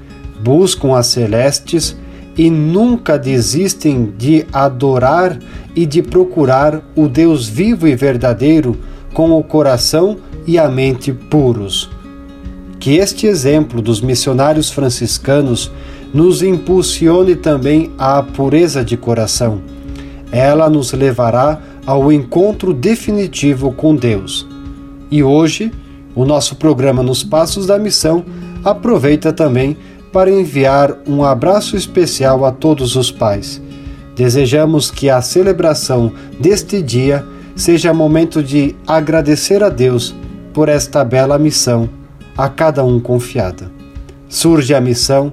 buscam 0.43 0.97
as 0.97 1.07
celestes 1.07 1.97
e 2.37 2.51
nunca 2.51 3.17
desistem 3.17 4.13
de 4.19 4.47
adorar 4.53 5.39
e 5.77 5.87
de 5.87 6.03
procurar 6.03 6.83
o 6.97 7.07
Deus 7.07 7.47
vivo 7.47 7.87
e 7.87 7.95
verdadeiro 7.95 8.77
com 9.15 9.31
o 9.31 9.45
coração 9.45 10.17
e 10.45 10.59
a 10.59 10.69
mente 10.69 11.13
puros. 11.13 11.89
Que 12.81 12.97
este 12.97 13.29
exemplo 13.29 13.81
dos 13.81 14.01
missionários 14.01 14.73
franciscanos 14.73 15.71
nos 16.13 16.43
impulsione 16.43 17.37
também 17.37 17.91
à 17.99 18.23
pureza 18.23 18.85
de 18.85 18.97
coração. 18.97 19.61
Ela 20.31 20.69
nos 20.69 20.93
levará 20.93 21.61
ao 21.87 22.13
encontro 22.13 22.73
definitivo 22.73 23.73
com 23.73 23.95
Deus. 23.95 24.47
E 25.11 25.23
hoje, 25.23 25.73
o 26.15 26.25
nosso 26.25 26.57
programa 26.57 27.03
Nos 27.03 27.23
Passos 27.25 27.67
da 27.67 27.79
Missão 27.79 28.25
aproveita 28.65 29.33
também 29.33 29.77
para 30.13 30.31
enviar 30.31 30.97
um 31.07 31.25
abraço 31.25 31.77
especial 31.77 32.45
a 32.45 32.53
todos 32.53 32.97
os 32.97 33.11
pais. 33.11 33.61
Desejamos 34.15 34.91
que 34.91 35.09
a 35.09 35.23
celebração 35.23 36.13
deste 36.39 36.83
dia 36.83 37.25
seja 37.57 37.95
momento 37.95 38.43
de 38.43 38.77
agradecer 38.87 39.63
a 39.63 39.71
Deus 39.71 40.15
por 40.53 40.69
esta 40.69 41.03
bela 41.03 41.39
missão, 41.39 41.89
a 42.37 42.49
cada 42.49 42.85
um 42.85 43.01
confiada. 43.01 43.71
Surge 44.29 44.75
a 44.75 44.81
missão, 44.81 45.33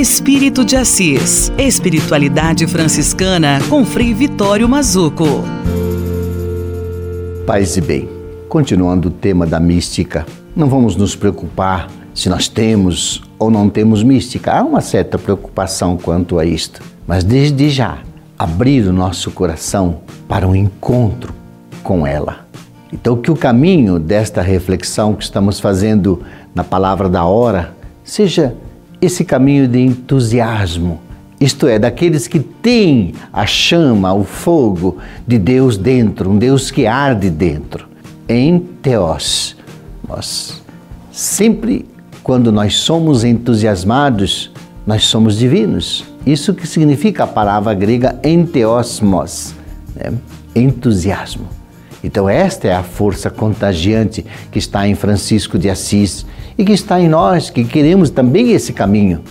Espírito 0.00 0.64
de 0.64 0.76
Assis. 0.76 1.52
Espiritualidade 1.58 2.66
franciscana 2.66 3.58
com 3.68 3.84
Frei 3.84 4.14
Vitório 4.14 4.66
Mazuco. 4.66 5.44
Paz 7.46 7.76
e 7.76 7.82
bem. 7.82 8.08
Continuando 8.48 9.08
o 9.08 9.10
tema 9.10 9.46
da 9.46 9.60
mística, 9.60 10.24
não 10.56 10.70
vamos 10.70 10.96
nos 10.96 11.14
preocupar 11.14 11.90
se 12.14 12.30
nós 12.30 12.48
temos 12.48 13.22
ou 13.38 13.50
não 13.50 13.68
temos 13.68 14.02
mística. 14.02 14.52
Há 14.52 14.64
uma 14.64 14.80
certa 14.80 15.18
preocupação 15.18 15.98
quanto 15.98 16.38
a 16.38 16.46
isto, 16.46 16.80
mas 17.06 17.22
desde 17.22 17.68
já 17.68 17.98
abrir 18.38 18.88
o 18.88 18.94
nosso 18.94 19.30
coração 19.30 20.00
para 20.26 20.48
um 20.48 20.56
encontro 20.56 21.34
com 21.82 22.06
ela. 22.06 22.46
Então, 22.90 23.18
que 23.18 23.30
o 23.30 23.36
caminho 23.36 23.98
desta 23.98 24.40
reflexão 24.40 25.12
que 25.12 25.24
estamos 25.24 25.60
fazendo 25.60 26.22
na 26.54 26.64
palavra 26.64 27.06
da 27.06 27.22
hora 27.26 27.74
seja 28.02 28.56
esse 29.00 29.24
caminho 29.24 29.66
de 29.66 29.80
entusiasmo, 29.80 31.00
isto 31.40 31.66
é, 31.66 31.78
daqueles 31.78 32.26
que 32.26 32.38
têm 32.38 33.14
a 33.32 33.46
chama, 33.46 34.12
o 34.12 34.24
fogo 34.24 34.98
de 35.26 35.38
Deus 35.38 35.78
dentro, 35.78 36.30
um 36.30 36.36
Deus 36.36 36.70
que 36.70 36.86
arde 36.86 37.30
dentro. 37.30 37.88
Em 38.28 38.58
Teós, 38.58 39.56
nós 40.06 40.62
sempre, 41.10 41.86
quando 42.22 42.52
nós 42.52 42.76
somos 42.76 43.24
entusiasmados, 43.24 44.52
nós 44.86 45.04
somos 45.04 45.36
divinos. 45.38 46.04
Isso 46.26 46.54
que 46.54 46.66
significa 46.66 47.24
a 47.24 47.26
palavra 47.26 47.72
grega 47.74 48.20
enteosmos, 48.22 49.54
né? 49.94 50.12
entusiasmo. 50.54 51.48
Então, 52.02 52.28
esta 52.28 52.68
é 52.68 52.74
a 52.74 52.82
força 52.82 53.30
contagiante 53.30 54.24
que 54.50 54.58
está 54.58 54.86
em 54.86 54.94
Francisco 54.94 55.58
de 55.58 55.68
Assis 55.68 56.24
e 56.60 56.64
que 56.64 56.72
está 56.72 57.00
em 57.00 57.08
nós, 57.08 57.48
que 57.48 57.64
queremos 57.64 58.10
também 58.10 58.52
esse 58.52 58.72
caminho. 58.72 59.22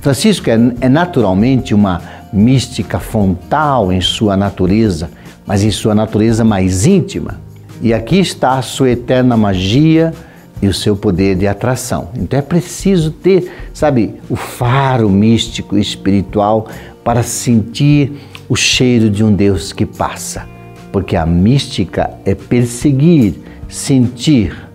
Francisco 0.00 0.48
é, 0.48 0.58
é 0.80 0.88
naturalmente 0.88 1.74
uma 1.74 2.00
mística 2.32 2.98
fontal 2.98 3.92
em 3.92 4.00
sua 4.00 4.36
natureza, 4.36 5.10
mas 5.46 5.62
em 5.62 5.70
sua 5.70 5.94
natureza 5.94 6.44
mais 6.44 6.86
íntima. 6.86 7.40
E 7.82 7.92
aqui 7.92 8.18
está 8.18 8.58
a 8.58 8.62
sua 8.62 8.90
eterna 8.90 9.36
magia 9.36 10.14
e 10.62 10.66
o 10.66 10.74
seu 10.74 10.96
poder 10.96 11.36
de 11.36 11.46
atração. 11.46 12.08
Então 12.16 12.38
é 12.38 12.42
preciso 12.42 13.10
ter, 13.10 13.52
sabe, 13.74 14.14
o 14.30 14.34
faro 14.34 15.10
místico 15.10 15.76
espiritual 15.76 16.68
para 17.04 17.22
sentir 17.22 18.12
o 18.48 18.56
cheiro 18.56 19.10
de 19.10 19.22
um 19.22 19.32
Deus 19.32 19.72
que 19.72 19.84
passa 19.84 20.58
porque 20.92 21.16
a 21.16 21.26
mística 21.26 22.10
é 22.24 22.34
perseguir, 22.34 23.34
sentir 23.68 24.67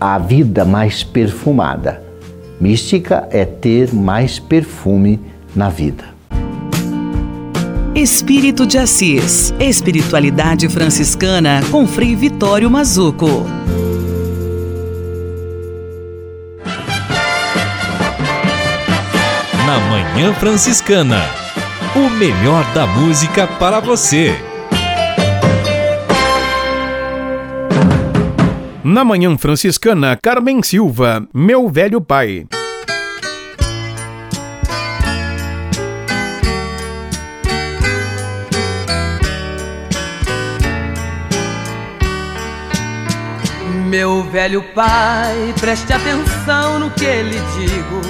a 0.00 0.18
vida 0.18 0.64
mais 0.64 1.02
perfumada. 1.02 2.02
Mística 2.60 3.26
é 3.30 3.44
ter 3.44 3.92
mais 3.92 4.38
perfume 4.38 5.18
na 5.54 5.68
vida. 5.68 6.04
Espírito 7.94 8.66
de 8.66 8.78
Assis. 8.78 9.52
Espiritualidade 9.58 10.68
franciscana 10.68 11.60
com 11.70 11.86
Frei 11.86 12.14
Vitório 12.14 12.70
Mazuco. 12.70 13.44
Na 19.66 19.78
Manhã 19.90 20.32
Franciscana. 20.34 21.20
O 21.96 22.08
melhor 22.10 22.64
da 22.72 22.86
música 22.86 23.46
para 23.46 23.80
você. 23.80 24.49
Na 28.82 29.04
Manhã 29.04 29.36
Franciscana, 29.36 30.16
Carmen 30.16 30.62
Silva, 30.62 31.28
Meu 31.34 31.68
Velho 31.68 32.00
Pai. 32.00 32.46
Meu 43.86 44.22
velho 44.22 44.62
pai, 44.72 45.52
preste 45.58 45.92
atenção 45.92 46.78
no 46.78 46.90
que 46.92 47.22
lhe 47.22 47.40
digo. 47.58 48.00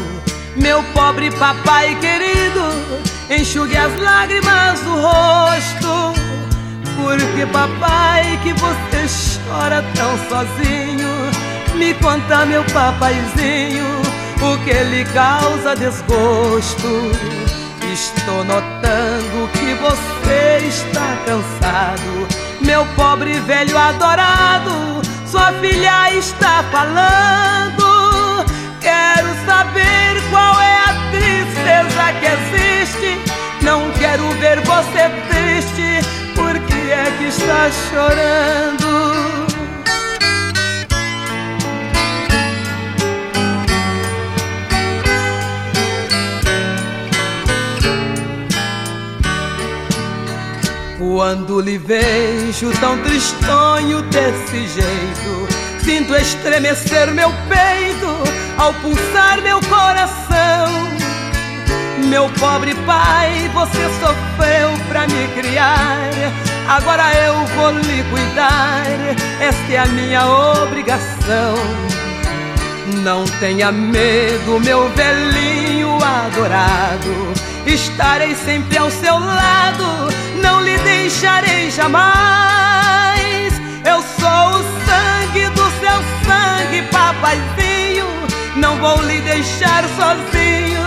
Meu 0.54 0.82
pobre 0.92 1.30
papai 1.32 1.98
querido, 1.98 2.60
enxugue 3.30 3.76
as 3.76 3.98
lágrimas 3.98 4.78
do 4.82 4.94
rosto. 4.94 6.19
Porque 7.02 7.46
papai, 7.46 8.38
que 8.42 8.52
você 8.52 9.06
chora 9.48 9.82
tão 9.94 10.18
sozinho. 10.28 11.08
Me 11.74 11.94
conta 11.94 12.44
meu 12.44 12.62
papaizinho 12.64 13.86
O 14.42 14.58
que 14.64 14.72
lhe 14.72 15.04
causa 15.06 15.74
desgosto. 15.74 17.10
Estou 17.90 18.44
notando 18.44 19.48
que 19.54 19.74
você 19.74 20.66
está 20.68 21.16
cansado. 21.24 22.28
Meu 22.60 22.84
pobre 22.94 23.40
velho 23.40 23.78
adorado 23.78 25.00
Sua 25.26 25.52
filha 25.54 26.12
está 26.12 26.62
falando. 26.70 28.44
Quero 28.80 29.28
saber 29.46 30.20
qual 30.30 30.60
é 30.60 30.76
a 30.76 31.10
tristeza 31.10 32.12
que 32.20 32.26
existe. 32.26 33.20
Não 33.62 33.90
quero 33.92 34.28
ver 34.38 34.60
você 34.60 35.08
triste 35.30 36.19
é 36.90 37.04
que 37.18 37.24
está 37.24 37.70
chorando? 37.70 38.90
Quando 50.98 51.60
lhe 51.60 51.78
vejo 51.78 52.70
tão 52.80 52.98
tristonho 53.02 54.02
desse 54.02 54.66
jeito, 54.68 55.48
sinto 55.84 56.14
estremecer 56.14 57.12
meu 57.12 57.30
peito 57.48 58.30
ao 58.58 58.74
pulsar 58.74 59.40
meu 59.42 59.60
coração. 59.60 60.90
Meu 62.08 62.28
pobre 62.40 62.74
pai, 62.86 63.50
você 63.54 63.82
sofreu 64.00 64.70
pra 64.88 65.06
me 65.06 65.28
criar. 65.40 66.49
Agora 66.70 67.12
eu 67.14 67.34
vou 67.46 67.72
lhe 67.72 68.00
cuidar, 68.04 68.84
esta 69.40 69.72
é 69.72 69.78
a 69.78 69.86
minha 69.86 70.24
obrigação. 70.24 71.56
Não 73.02 73.24
tenha 73.40 73.72
medo, 73.72 74.60
meu 74.60 74.88
velhinho 74.90 75.98
adorado. 76.00 77.34
Estarei 77.66 78.36
sempre 78.36 78.78
ao 78.78 78.88
seu 78.88 79.18
lado, 79.18 80.14
não 80.40 80.62
lhe 80.62 80.78
deixarei 80.78 81.72
jamais. 81.72 83.52
Eu 83.84 84.00
sou 84.00 84.60
o 84.60 84.64
sangue 84.86 85.48
do 85.48 85.68
seu 85.80 85.98
sangue, 86.24 86.82
papaizinho. 86.92 88.06
Não 88.54 88.76
vou 88.76 89.02
lhe 89.02 89.20
deixar 89.22 89.82
sozinho, 89.96 90.84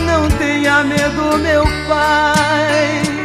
não 0.00 0.28
tenha 0.38 0.82
medo, 0.82 1.38
meu 1.38 1.62
pai. 1.86 3.19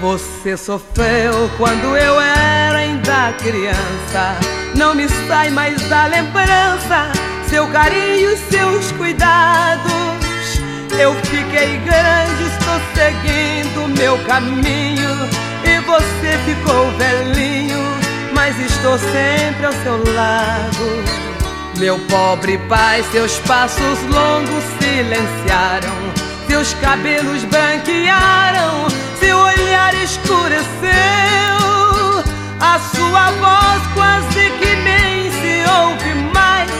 Você 0.00 0.56
sofreu 0.56 1.50
quando 1.56 1.96
eu 1.96 2.20
era 2.20 2.78
ainda 2.78 3.32
criança. 3.38 4.36
Não 4.76 4.94
me 4.94 5.08
sai 5.08 5.50
mais 5.50 5.80
da 5.88 6.06
lembrança 6.06 7.10
seu 7.48 7.66
carinho 7.68 8.32
e 8.32 8.36
seus 8.36 8.92
cuidados. 8.92 9.92
Eu 10.98 11.14
fiquei 11.24 11.78
grande, 11.78 12.42
estou 12.44 12.80
seguindo 12.94 13.88
meu 13.98 14.18
caminho. 14.24 15.10
E 15.64 15.80
você 15.80 16.38
ficou 16.44 16.90
velhinho, 16.92 17.78
mas 18.34 18.58
estou 18.58 18.98
sempre 18.98 19.66
ao 19.66 19.72
seu 19.72 20.14
lado. 20.14 21.26
Meu 21.78 21.98
pobre 22.08 22.58
pai, 22.68 23.02
seus 23.12 23.38
passos 23.40 24.02
longos 24.10 24.64
silenciaram, 24.80 25.94
seus 26.46 26.74
cabelos 26.74 27.44
branquearam, 27.44 28.86
seu 29.18 29.36
olhar 29.36 29.94
escureceu, 29.94 30.64
a 32.60 32.78
sua 32.78 33.30
voz 33.32 33.82
quase 33.94 34.50
que 34.58 34.76
nem 34.76 35.30
se 35.30 35.64
ouve 35.68 36.14
mais. 36.32 36.70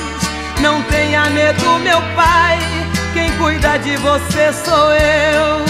Não 0.60 0.82
tenha 0.84 1.24
medo, 1.30 1.78
meu 1.80 2.00
pai, 2.14 2.58
quem 3.12 3.30
cuida 3.38 3.78
de 3.78 3.96
você 3.96 4.52
sou 4.52 4.92
eu. 4.92 5.64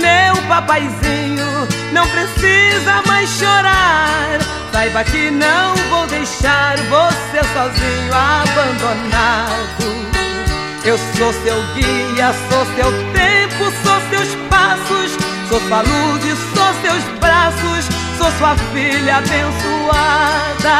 Meu 0.00 0.36
papaizinho, 0.48 1.68
não 1.92 2.06
precisa 2.08 3.02
mais 3.06 3.28
chorar. 3.30 4.38
Saiba 4.72 5.02
que 5.04 5.30
não 5.30 5.74
vou 5.90 6.06
deixar 6.06 6.76
você 6.76 7.42
sozinho, 7.52 8.14
abandonado. 8.14 9.78
Eu 10.88 10.96
sou 10.96 11.30
seu 11.34 11.62
guia, 11.74 12.32
sou 12.48 12.64
seu 12.74 12.90
tempo, 13.12 13.64
sou 13.84 14.00
seus 14.08 14.34
passos, 14.48 15.18
sou 15.46 15.60
sua 15.60 15.82
luz 15.82 16.24
e 16.24 16.34
sou 16.56 16.74
seus 16.80 17.04
braços, 17.20 17.84
sou 18.16 18.30
sua 18.38 18.56
filha 18.72 19.16
abençoada. 19.18 20.78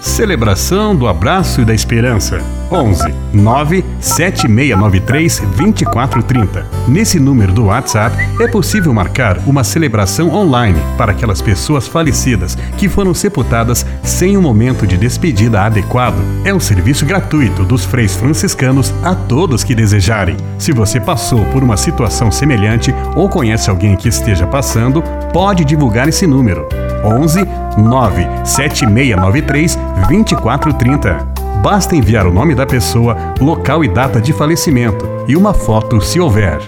Celebração 0.00 0.96
do 0.96 1.06
Abraço 1.06 1.60
e 1.60 1.64
da 1.64 1.72
Esperança. 1.72 2.57
11 2.70 3.14
9 3.32 3.84
7693 4.00 5.40
2430. 5.56 6.66
Nesse 6.86 7.18
número 7.18 7.52
do 7.52 7.66
WhatsApp 7.66 8.16
é 8.40 8.48
possível 8.48 8.92
marcar 8.92 9.38
uma 9.46 9.64
celebração 9.64 10.34
online 10.34 10.78
para 10.96 11.12
aquelas 11.12 11.40
pessoas 11.40 11.86
falecidas 11.86 12.56
que 12.76 12.88
foram 12.88 13.14
sepultadas 13.14 13.84
sem 14.02 14.36
um 14.36 14.42
momento 14.42 14.86
de 14.86 14.96
despedida 14.96 15.62
adequado. 15.62 16.18
É 16.44 16.52
um 16.52 16.60
serviço 16.60 17.04
gratuito 17.04 17.64
dos 17.64 17.84
freis 17.84 18.14
franciscanos 18.16 18.92
a 19.02 19.14
todos 19.14 19.64
que 19.64 19.74
desejarem. 19.74 20.36
Se 20.58 20.72
você 20.72 21.00
passou 21.00 21.44
por 21.46 21.62
uma 21.62 21.76
situação 21.76 22.30
semelhante 22.30 22.94
ou 23.14 23.28
conhece 23.28 23.70
alguém 23.70 23.96
que 23.96 24.08
esteja 24.08 24.46
passando, 24.46 25.02
pode 25.32 25.64
divulgar 25.64 26.08
esse 26.08 26.26
número. 26.26 26.66
11 27.04 27.44
9 27.78 28.26
7693 28.44 29.78
2430. 30.08 31.37
Basta 31.62 31.96
enviar 31.96 32.26
o 32.26 32.32
nome 32.32 32.54
da 32.54 32.64
pessoa, 32.64 33.34
local 33.40 33.82
e 33.84 33.88
data 33.88 34.20
de 34.20 34.32
falecimento 34.32 35.04
e 35.26 35.36
uma 35.36 35.52
foto 35.52 36.00
se 36.00 36.20
houver. 36.20 36.60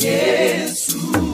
Yesu. 0.00 1.33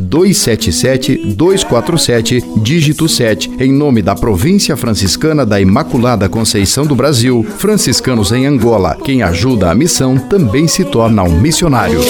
277-247, 0.00 2.62
dígito 2.62 3.08
7, 3.08 3.52
em 3.60 3.72
nome 3.72 4.02
da 4.02 4.14
Província 4.14 4.76
Franciscana 4.76 5.46
da 5.46 5.58
Imaculada 5.60 6.28
Conceição 6.28 6.84
do 6.84 6.94
Brasil, 6.94 7.46
franciscanos 7.58 8.32
em 8.32 8.44
Angola. 8.46 8.98
Quem 9.02 9.22
ajuda 9.22 9.70
a 9.70 9.74
missão 9.74 10.18
também 10.18 10.68
se 10.68 10.84
torna 10.84 11.22
um 11.22 11.40
missionário. 11.40 12.00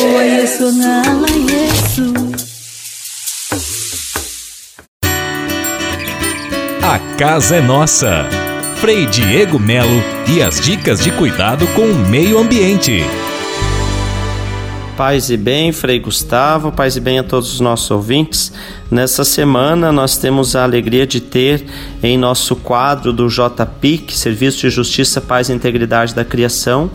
A 6.82 6.98
casa 7.16 7.54
é 7.56 7.60
nossa. 7.60 8.26
Frei 8.76 9.06
Diego 9.06 9.58
Melo 9.58 10.02
e 10.28 10.42
as 10.42 10.60
dicas 10.60 11.02
de 11.02 11.10
cuidado 11.10 11.66
com 11.68 11.82
o 11.82 12.08
meio 12.08 12.38
ambiente. 12.38 13.02
Paz 14.96 15.28
e 15.28 15.36
bem, 15.36 15.72
Frei 15.72 15.98
Gustavo, 15.98 16.72
paz 16.72 16.96
e 16.96 17.00
bem 17.00 17.18
a 17.18 17.22
todos 17.22 17.52
os 17.52 17.60
nossos 17.60 17.90
ouvintes. 17.90 18.50
Nessa 18.90 19.24
semana 19.24 19.92
nós 19.92 20.16
temos 20.16 20.56
a 20.56 20.62
alegria 20.62 21.06
de 21.06 21.20
ter 21.20 21.66
em 22.02 22.16
nosso 22.16 22.56
quadro 22.56 23.12
do 23.12 23.28
JPIC, 23.28 24.16
Serviço 24.16 24.60
de 24.60 24.70
Justiça, 24.70 25.20
Paz 25.20 25.50
e 25.50 25.52
Integridade 25.52 26.14
da 26.14 26.24
Criação, 26.24 26.90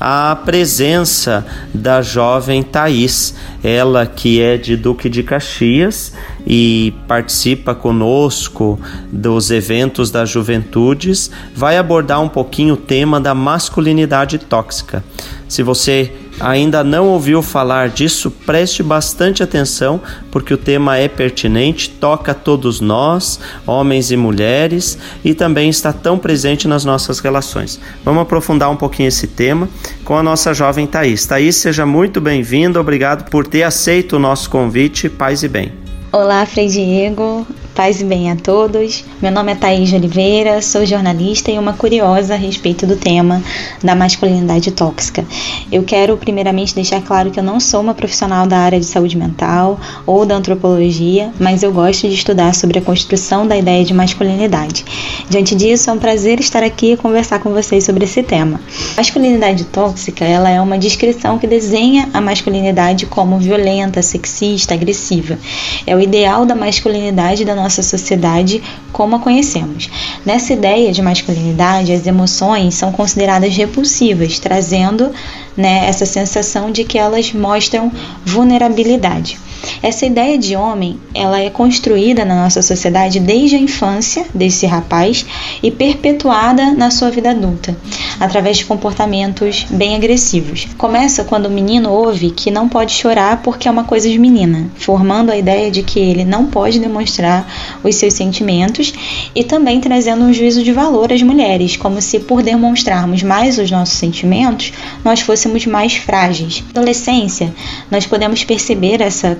a 0.00 0.34
presença 0.34 1.46
da 1.74 2.00
jovem 2.00 2.62
Thaís, 2.62 3.34
ela 3.62 4.06
que 4.06 4.40
é 4.40 4.56
de 4.56 4.74
Duque 4.74 5.10
de 5.10 5.22
Caxias 5.22 6.14
e 6.46 6.94
participa 7.06 7.74
conosco 7.74 8.80
dos 9.12 9.50
eventos 9.50 10.10
das 10.10 10.30
juventudes, 10.30 11.30
vai 11.54 11.76
abordar 11.76 12.22
um 12.22 12.30
pouquinho 12.30 12.74
o 12.74 12.78
tema 12.78 13.20
da 13.20 13.34
masculinidade 13.34 14.38
tóxica. 14.38 15.04
Se 15.46 15.62
você 15.62 16.10
ainda 16.42 16.82
não 16.82 17.08
ouviu 17.08 17.40
falar 17.40 17.88
disso, 17.88 18.30
preste 18.30 18.82
bastante 18.82 19.42
atenção, 19.42 20.00
porque 20.30 20.52
o 20.52 20.58
tema 20.58 20.98
é 20.98 21.08
pertinente, 21.08 21.88
toca 21.88 22.34
todos 22.34 22.80
nós, 22.80 23.38
homens 23.66 24.10
e 24.10 24.16
mulheres, 24.16 24.98
e 25.24 25.32
também 25.32 25.70
está 25.70 25.92
tão 25.92 26.18
presente 26.18 26.66
nas 26.66 26.84
nossas 26.84 27.20
relações. 27.20 27.80
Vamos 28.04 28.22
aprofundar 28.22 28.70
um 28.70 28.76
pouquinho 28.76 29.08
esse 29.08 29.26
tema 29.26 29.68
com 30.04 30.16
a 30.16 30.22
nossa 30.22 30.52
jovem 30.52 30.86
Thaís. 30.86 31.24
Thaís, 31.24 31.56
seja 31.56 31.86
muito 31.86 32.20
bem-vinda, 32.20 32.80
obrigado 32.80 33.30
por 33.30 33.46
ter 33.46 33.62
aceito 33.62 34.16
o 34.16 34.18
nosso 34.18 34.50
convite. 34.50 35.08
Paz 35.08 35.42
e 35.42 35.48
bem. 35.48 35.72
Olá, 36.10 36.44
Frei 36.44 36.66
Diego. 36.66 37.46
Paz 37.74 38.02
e 38.02 38.04
bem 38.04 38.30
a 38.30 38.36
todos. 38.36 39.02
Meu 39.20 39.32
nome 39.32 39.50
é 39.50 39.54
Thaís 39.54 39.94
Oliveira, 39.94 40.60
sou 40.60 40.84
jornalista 40.84 41.50
e 41.50 41.58
uma 41.58 41.72
curiosa 41.72 42.34
a 42.34 42.36
respeito 42.36 42.86
do 42.86 42.96
tema 42.96 43.42
da 43.82 43.94
masculinidade 43.94 44.70
tóxica. 44.72 45.24
Eu 45.70 45.82
quero 45.82 46.18
primeiramente 46.18 46.74
deixar 46.74 47.00
claro 47.00 47.30
que 47.30 47.40
eu 47.40 47.42
não 47.42 47.58
sou 47.58 47.80
uma 47.80 47.94
profissional 47.94 48.46
da 48.46 48.58
área 48.58 48.78
de 48.78 48.84
saúde 48.84 49.16
mental 49.16 49.80
ou 50.04 50.26
da 50.26 50.34
antropologia, 50.34 51.32
mas 51.40 51.62
eu 51.62 51.72
gosto 51.72 52.06
de 52.06 52.14
estudar 52.14 52.54
sobre 52.54 52.78
a 52.78 52.82
construção 52.82 53.46
da 53.46 53.56
ideia 53.56 53.82
de 53.82 53.94
masculinidade. 53.94 54.84
Diante 55.30 55.54
disso, 55.54 55.88
é 55.88 55.94
um 55.94 55.98
prazer 55.98 56.40
estar 56.40 56.62
aqui 56.62 56.92
e 56.92 56.96
conversar 56.98 57.38
com 57.38 57.54
vocês 57.54 57.84
sobre 57.84 58.04
esse 58.04 58.22
tema. 58.22 58.60
Masculinidade 58.98 59.64
tóxica, 59.64 60.26
ela 60.26 60.50
é 60.50 60.60
uma 60.60 60.76
descrição 60.76 61.38
que 61.38 61.46
desenha 61.46 62.10
a 62.12 62.20
masculinidade 62.20 63.06
como 63.06 63.38
violenta, 63.38 64.02
sexista, 64.02 64.74
agressiva. 64.74 65.38
É 65.86 65.96
o 65.96 66.00
ideal 66.00 66.44
da 66.44 66.54
masculinidade 66.54 67.46
da 67.46 67.61
nossa 67.62 67.82
sociedade 67.82 68.62
como 68.92 69.16
a 69.16 69.18
conhecemos. 69.18 69.88
Nessa 70.24 70.52
ideia 70.52 70.92
de 70.92 71.00
masculinidade, 71.00 71.92
as 71.92 72.06
emoções 72.06 72.74
são 72.74 72.92
consideradas 72.92 73.54
repulsivas, 73.56 74.38
trazendo 74.38 75.12
né, 75.56 75.86
essa 75.86 76.04
sensação 76.04 76.70
de 76.70 76.84
que 76.84 76.98
elas 76.98 77.32
mostram 77.32 77.90
vulnerabilidade. 78.24 79.38
Essa 79.82 80.06
ideia 80.06 80.38
de 80.38 80.54
homem, 80.54 80.98
ela 81.14 81.40
é 81.40 81.50
construída 81.50 82.24
na 82.24 82.42
nossa 82.42 82.62
sociedade 82.62 83.18
desde 83.18 83.56
a 83.56 83.58
infância 83.58 84.24
desse 84.34 84.66
rapaz 84.66 85.26
e 85.62 85.70
perpetuada 85.70 86.72
na 86.72 86.90
sua 86.90 87.10
vida 87.10 87.30
adulta, 87.30 87.76
através 88.20 88.58
de 88.58 88.64
comportamentos 88.64 89.66
bem 89.70 89.94
agressivos. 89.96 90.68
Começa 90.78 91.24
quando 91.24 91.46
o 91.46 91.50
menino 91.50 91.90
ouve 91.90 92.30
que 92.30 92.50
não 92.50 92.68
pode 92.68 92.92
chorar 92.92 93.42
porque 93.42 93.66
é 93.66 93.70
uma 93.70 93.84
coisa 93.84 94.08
de 94.08 94.18
menina, 94.18 94.70
formando 94.76 95.30
a 95.30 95.36
ideia 95.36 95.70
de 95.70 95.82
que 95.82 95.98
ele 95.98 96.24
não 96.24 96.46
pode 96.46 96.78
demonstrar 96.78 97.78
os 97.82 97.96
seus 97.96 98.14
sentimentos 98.14 98.92
e 99.34 99.42
também 99.42 99.80
trazendo 99.80 100.24
um 100.24 100.32
juízo 100.32 100.62
de 100.62 100.72
valor 100.72 101.12
às 101.12 101.22
mulheres, 101.22 101.76
como 101.76 102.00
se 102.00 102.20
por 102.20 102.42
demonstrarmos 102.42 103.22
mais 103.22 103.58
os 103.58 103.70
nossos 103.70 103.96
sentimentos, 103.96 104.72
nós 105.04 105.20
fôssemos 105.20 105.66
mais 105.66 105.94
frágeis. 105.94 106.62
Na 106.74 106.82
adolescência, 106.82 107.52
nós 107.90 108.06
podemos 108.06 108.44
perceber 108.44 109.00
essa 109.00 109.34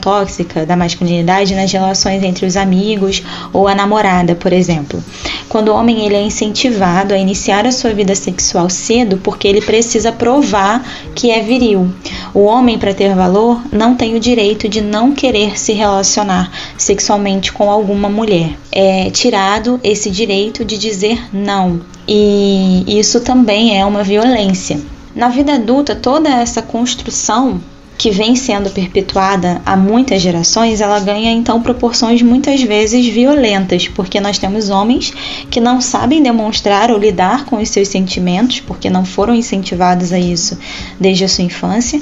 tóxica 0.00 0.66
da 0.66 0.76
masculinidade 0.76 1.54
nas 1.54 1.72
relações 1.72 2.22
entre 2.22 2.46
os 2.46 2.56
amigos 2.56 3.22
ou 3.52 3.66
a 3.66 3.74
namorada, 3.74 4.34
por 4.34 4.52
exemplo. 4.52 5.02
Quando 5.48 5.68
o 5.68 5.74
homem 5.74 6.04
ele 6.04 6.14
é 6.14 6.22
incentivado 6.22 7.14
a 7.14 7.18
iniciar 7.18 7.66
a 7.66 7.72
sua 7.72 7.92
vida 7.92 8.14
sexual 8.14 8.68
cedo 8.68 9.18
porque 9.18 9.48
ele 9.48 9.60
precisa 9.60 10.12
provar 10.12 10.84
que 11.14 11.30
é 11.30 11.40
viril. 11.40 11.92
O 12.34 12.44
homem, 12.44 12.78
para 12.78 12.94
ter 12.94 13.14
valor, 13.14 13.60
não 13.72 13.94
tem 13.94 14.14
o 14.14 14.20
direito 14.20 14.68
de 14.68 14.80
não 14.80 15.12
querer 15.12 15.58
se 15.58 15.72
relacionar 15.72 16.50
sexualmente 16.76 17.52
com 17.52 17.70
alguma 17.70 18.08
mulher. 18.08 18.50
É 18.70 19.10
tirado 19.10 19.80
esse 19.82 20.10
direito 20.10 20.64
de 20.64 20.76
dizer 20.76 21.28
não. 21.32 21.80
E 22.06 22.84
isso 22.86 23.20
também 23.20 23.78
é 23.78 23.84
uma 23.84 24.02
violência. 24.02 24.78
Na 25.14 25.28
vida 25.28 25.54
adulta, 25.54 25.96
toda 25.96 26.28
essa 26.28 26.62
construção 26.62 27.60
que 27.98 28.12
vem 28.12 28.36
sendo 28.36 28.70
perpetuada 28.70 29.60
há 29.66 29.76
muitas 29.76 30.22
gerações, 30.22 30.80
ela 30.80 31.00
ganha 31.00 31.32
então 31.32 31.60
proporções 31.60 32.22
muitas 32.22 32.62
vezes 32.62 33.04
violentas, 33.06 33.88
porque 33.88 34.20
nós 34.20 34.38
temos 34.38 34.70
homens 34.70 35.12
que 35.50 35.60
não 35.60 35.80
sabem 35.80 36.22
demonstrar 36.22 36.92
ou 36.92 36.98
lidar 36.98 37.44
com 37.44 37.60
os 37.60 37.68
seus 37.68 37.88
sentimentos, 37.88 38.60
porque 38.60 38.88
não 38.88 39.04
foram 39.04 39.34
incentivados 39.34 40.12
a 40.12 40.18
isso 40.18 40.56
desde 41.00 41.24
a 41.24 41.28
sua 41.28 41.42
infância, 41.42 42.00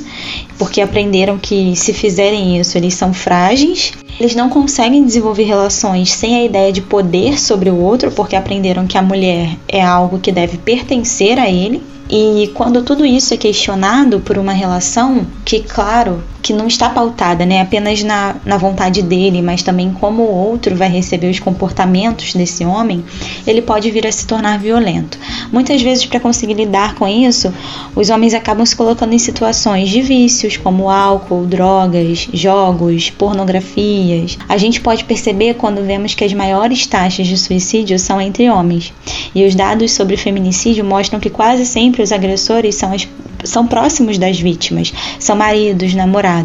porque 0.58 0.82
aprenderam 0.82 1.38
que 1.38 1.74
se 1.74 1.94
fizerem 1.94 2.60
isso, 2.60 2.76
eles 2.76 2.92
são 2.92 3.14
frágeis. 3.14 3.92
Eles 4.18 4.34
não 4.34 4.48
conseguem 4.48 5.04
desenvolver 5.04 5.44
relações 5.44 6.10
sem 6.10 6.36
a 6.36 6.44
ideia 6.44 6.72
de 6.72 6.80
poder 6.80 7.38
sobre 7.38 7.68
o 7.68 7.78
outro, 7.78 8.10
porque 8.10 8.34
aprenderam 8.36 8.86
que 8.86 8.96
a 8.96 9.02
mulher 9.02 9.56
é 9.68 9.82
algo 9.82 10.18
que 10.18 10.32
deve 10.32 10.56
pertencer 10.58 11.38
a 11.38 11.50
ele. 11.50 11.82
E 12.08 12.50
quando 12.54 12.82
tudo 12.82 13.04
isso 13.04 13.34
é 13.34 13.36
questionado 13.36 14.20
por 14.20 14.38
uma 14.38 14.52
relação 14.52 15.26
que, 15.44 15.60
claro, 15.60 16.22
que 16.46 16.52
não 16.52 16.68
está 16.68 16.88
pautada 16.88 17.44
né, 17.44 17.60
apenas 17.60 18.04
na, 18.04 18.36
na 18.44 18.56
vontade 18.56 19.02
dele, 19.02 19.42
mas 19.42 19.64
também 19.64 19.90
como 19.90 20.22
o 20.22 20.32
outro 20.32 20.76
vai 20.76 20.88
receber 20.88 21.28
os 21.28 21.40
comportamentos 21.40 22.34
desse 22.34 22.64
homem, 22.64 23.04
ele 23.44 23.60
pode 23.60 23.90
vir 23.90 24.06
a 24.06 24.12
se 24.12 24.24
tornar 24.28 24.56
violento. 24.56 25.18
Muitas 25.50 25.82
vezes, 25.82 26.06
para 26.06 26.20
conseguir 26.20 26.54
lidar 26.54 26.94
com 26.94 27.08
isso, 27.08 27.52
os 27.96 28.10
homens 28.10 28.32
acabam 28.32 28.64
se 28.64 28.76
colocando 28.76 29.12
em 29.12 29.18
situações 29.18 29.88
de 29.88 30.00
vícios, 30.00 30.56
como 30.56 30.88
álcool, 30.88 31.46
drogas, 31.46 32.28
jogos, 32.32 33.10
pornografias. 33.10 34.38
A 34.48 34.56
gente 34.56 34.80
pode 34.80 35.02
perceber 35.02 35.54
quando 35.54 35.84
vemos 35.84 36.14
que 36.14 36.22
as 36.22 36.32
maiores 36.32 36.86
taxas 36.86 37.26
de 37.26 37.36
suicídio 37.36 37.98
são 37.98 38.20
entre 38.20 38.48
homens. 38.48 38.92
E 39.34 39.44
os 39.44 39.56
dados 39.56 39.90
sobre 39.90 40.16
feminicídio 40.16 40.84
mostram 40.84 41.18
que 41.18 41.28
quase 41.28 41.66
sempre 41.66 42.02
os 42.02 42.12
agressores 42.12 42.76
são, 42.76 42.92
as, 42.92 43.08
são 43.42 43.66
próximos 43.66 44.16
das 44.16 44.38
vítimas, 44.38 44.92
são 45.18 45.34
maridos, 45.34 45.92
namorados. 45.92 46.35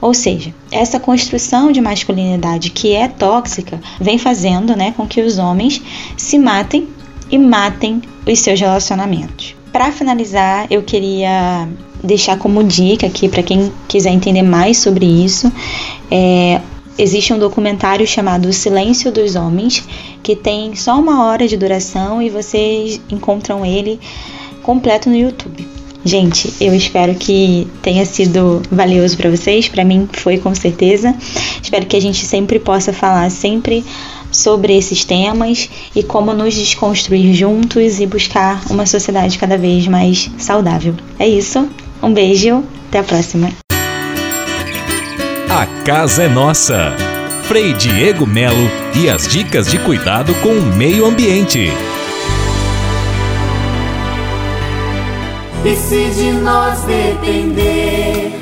Ou 0.00 0.12
seja, 0.12 0.54
essa 0.70 1.00
construção 1.00 1.72
de 1.72 1.80
masculinidade 1.80 2.70
que 2.70 2.92
é 2.92 3.08
tóxica 3.08 3.80
vem 3.98 4.18
fazendo 4.18 4.76
né, 4.76 4.92
com 4.96 5.06
que 5.06 5.22
os 5.22 5.38
homens 5.38 5.80
se 6.16 6.38
matem 6.38 6.88
e 7.30 7.38
matem 7.38 8.02
os 8.26 8.38
seus 8.38 8.60
relacionamentos. 8.60 9.56
Para 9.72 9.90
finalizar, 9.90 10.66
eu 10.70 10.82
queria 10.82 11.66
deixar 12.02 12.38
como 12.38 12.62
dica 12.62 13.06
aqui 13.06 13.28
para 13.28 13.42
quem 13.42 13.72
quiser 13.88 14.10
entender 14.10 14.42
mais 14.42 14.76
sobre 14.76 15.06
isso. 15.06 15.50
É, 16.10 16.60
existe 16.98 17.32
um 17.32 17.38
documentário 17.38 18.06
chamado 18.06 18.52
Silêncio 18.52 19.10
dos 19.10 19.34
Homens, 19.34 19.82
que 20.22 20.36
tem 20.36 20.76
só 20.76 20.98
uma 20.98 21.24
hora 21.24 21.48
de 21.48 21.56
duração 21.56 22.20
e 22.20 22.28
vocês 22.28 23.00
encontram 23.10 23.64
ele 23.64 23.98
completo 24.62 25.08
no 25.08 25.16
YouTube. 25.16 25.73
Gente, 26.04 26.52
eu 26.60 26.74
espero 26.74 27.14
que 27.14 27.66
tenha 27.80 28.04
sido 28.04 28.60
valioso 28.70 29.16
para 29.16 29.30
vocês, 29.30 29.68
para 29.68 29.84
mim 29.84 30.06
foi 30.12 30.36
com 30.36 30.54
certeza. 30.54 31.14
Espero 31.62 31.86
que 31.86 31.96
a 31.96 32.00
gente 32.00 32.26
sempre 32.26 32.58
possa 32.58 32.92
falar 32.92 33.30
sempre 33.30 33.82
sobre 34.30 34.76
esses 34.76 35.04
temas 35.04 35.70
e 35.94 36.02
como 36.02 36.34
nos 36.34 36.54
desconstruir 36.54 37.32
juntos 37.34 38.00
e 38.00 38.06
buscar 38.06 38.62
uma 38.68 38.84
sociedade 38.84 39.38
cada 39.38 39.56
vez 39.56 39.86
mais 39.86 40.30
saudável. 40.38 40.94
É 41.18 41.26
isso. 41.26 41.66
Um 42.02 42.12
beijo, 42.12 42.62
até 42.88 42.98
a 42.98 43.04
próxima. 43.04 43.50
A 45.48 45.66
casa 45.84 46.24
é 46.24 46.28
nossa. 46.28 46.92
Frei 47.44 47.72
Diego 47.72 48.26
Melo 48.26 48.68
e 48.94 49.08
as 49.08 49.28
dicas 49.28 49.70
de 49.70 49.78
cuidado 49.78 50.34
com 50.36 50.48
o 50.48 50.76
meio 50.76 51.06
ambiente. 51.06 51.70
E 55.64 55.76
se 55.76 56.10
de 56.10 56.30
nós 56.30 56.78
depender, 56.82 58.38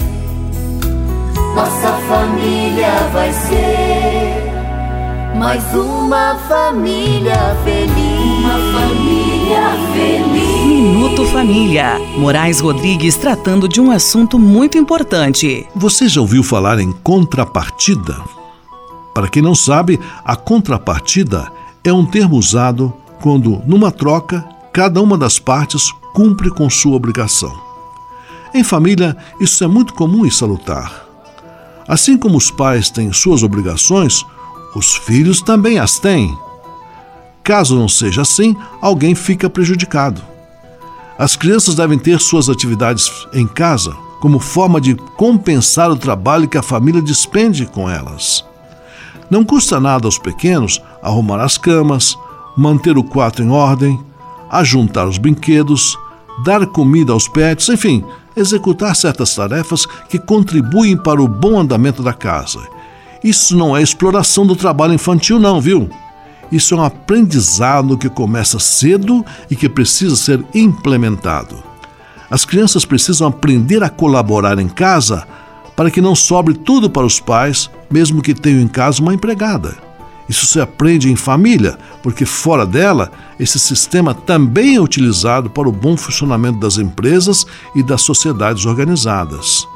nossa 1.54 1.92
família 2.08 3.08
vai 3.12 3.32
ser 3.32 4.52
mais 5.38 5.62
uma 5.72 6.34
família 6.48 7.56
feliz. 7.62 8.38
Uma 8.40 8.58
família 8.72 9.62
feliz. 9.92 10.66
Minuto 10.66 11.24
Família. 11.26 12.00
Moraes 12.18 12.58
Rodrigues 12.58 13.14
tratando 13.14 13.68
de 13.68 13.80
um 13.80 13.92
assunto 13.92 14.36
muito 14.36 14.76
importante. 14.76 15.64
Você 15.76 16.08
já 16.08 16.20
ouviu 16.20 16.42
falar 16.42 16.80
em 16.80 16.90
contrapartida? 16.90 18.16
Para 19.14 19.28
quem 19.28 19.40
não 19.40 19.54
sabe, 19.54 20.00
a 20.24 20.34
contrapartida 20.34 21.52
é 21.84 21.92
um 21.92 22.04
termo 22.04 22.34
usado 22.34 22.92
quando, 23.20 23.62
numa 23.64 23.92
troca, 23.92 24.44
cada 24.72 25.00
uma 25.00 25.16
das 25.16 25.38
partes 25.38 25.92
cumpre 26.14 26.50
com 26.50 26.68
sua 26.68 26.96
obrigação. 26.96 27.52
Em 28.54 28.62
família, 28.62 29.16
isso 29.40 29.64
é 29.64 29.66
muito 29.66 29.94
comum 29.94 30.26
e 30.26 30.30
salutar. 30.30 31.06
Assim 31.88 32.16
como 32.16 32.36
os 32.36 32.50
pais 32.50 32.90
têm 32.90 33.12
suas 33.12 33.42
obrigações, 33.42 34.24
os 34.74 34.94
filhos 34.94 35.40
também 35.40 35.78
as 35.78 35.98
têm. 35.98 36.36
Caso 37.42 37.76
não 37.76 37.88
seja 37.88 38.22
assim, 38.22 38.56
alguém 38.80 39.14
fica 39.14 39.50
prejudicado. 39.50 40.22
As 41.18 41.36
crianças 41.36 41.74
devem 41.74 41.98
ter 41.98 42.20
suas 42.20 42.48
atividades 42.48 43.10
em 43.32 43.46
casa 43.46 43.94
como 44.20 44.38
forma 44.38 44.80
de 44.80 44.94
compensar 44.94 45.90
o 45.90 45.96
trabalho 45.96 46.48
que 46.48 46.56
a 46.56 46.62
família 46.62 47.02
despende 47.02 47.66
com 47.66 47.90
elas. 47.90 48.44
Não 49.28 49.44
custa 49.44 49.80
nada 49.80 50.06
aos 50.06 50.18
pequenos 50.18 50.80
arrumar 51.02 51.42
as 51.42 51.58
camas, 51.58 52.16
manter 52.56 52.96
o 52.96 53.02
quarto 53.02 53.42
em 53.42 53.50
ordem, 53.50 53.98
ajuntar 54.52 55.08
os 55.08 55.16
brinquedos, 55.16 55.98
dar 56.44 56.66
comida 56.66 57.12
aos 57.12 57.26
pets, 57.26 57.70
enfim, 57.70 58.04
executar 58.36 58.94
certas 58.94 59.34
tarefas 59.34 59.86
que 60.08 60.18
contribuem 60.18 60.96
para 60.96 61.22
o 61.22 61.26
bom 61.26 61.58
andamento 61.58 62.02
da 62.02 62.12
casa. 62.12 62.60
Isso 63.24 63.56
não 63.56 63.76
é 63.76 63.82
exploração 63.82 64.46
do 64.46 64.54
trabalho 64.54 64.92
infantil, 64.92 65.38
não, 65.40 65.60
viu? 65.60 65.88
Isso 66.50 66.74
é 66.74 66.76
um 66.76 66.84
aprendizado 66.84 67.96
que 67.96 68.10
começa 68.10 68.58
cedo 68.58 69.24
e 69.50 69.56
que 69.56 69.68
precisa 69.68 70.16
ser 70.16 70.44
implementado. 70.54 71.62
As 72.30 72.44
crianças 72.44 72.84
precisam 72.84 73.28
aprender 73.28 73.82
a 73.82 73.88
colaborar 73.88 74.58
em 74.58 74.68
casa 74.68 75.26
para 75.74 75.90
que 75.90 76.00
não 76.00 76.14
sobre 76.14 76.54
tudo 76.54 76.90
para 76.90 77.06
os 77.06 77.18
pais, 77.18 77.70
mesmo 77.90 78.20
que 78.20 78.34
tenham 78.34 78.60
em 78.60 78.68
casa 78.68 79.00
uma 79.00 79.14
empregada. 79.14 79.91
Isso 80.28 80.46
se 80.46 80.60
aprende 80.60 81.10
em 81.10 81.16
família, 81.16 81.78
porque 82.02 82.24
fora 82.24 82.64
dela, 82.64 83.10
esse 83.38 83.58
sistema 83.58 84.14
também 84.14 84.76
é 84.76 84.80
utilizado 84.80 85.50
para 85.50 85.68
o 85.68 85.72
bom 85.72 85.96
funcionamento 85.96 86.58
das 86.58 86.78
empresas 86.78 87.44
e 87.74 87.82
das 87.82 88.02
sociedades 88.02 88.64
organizadas. 88.64 89.66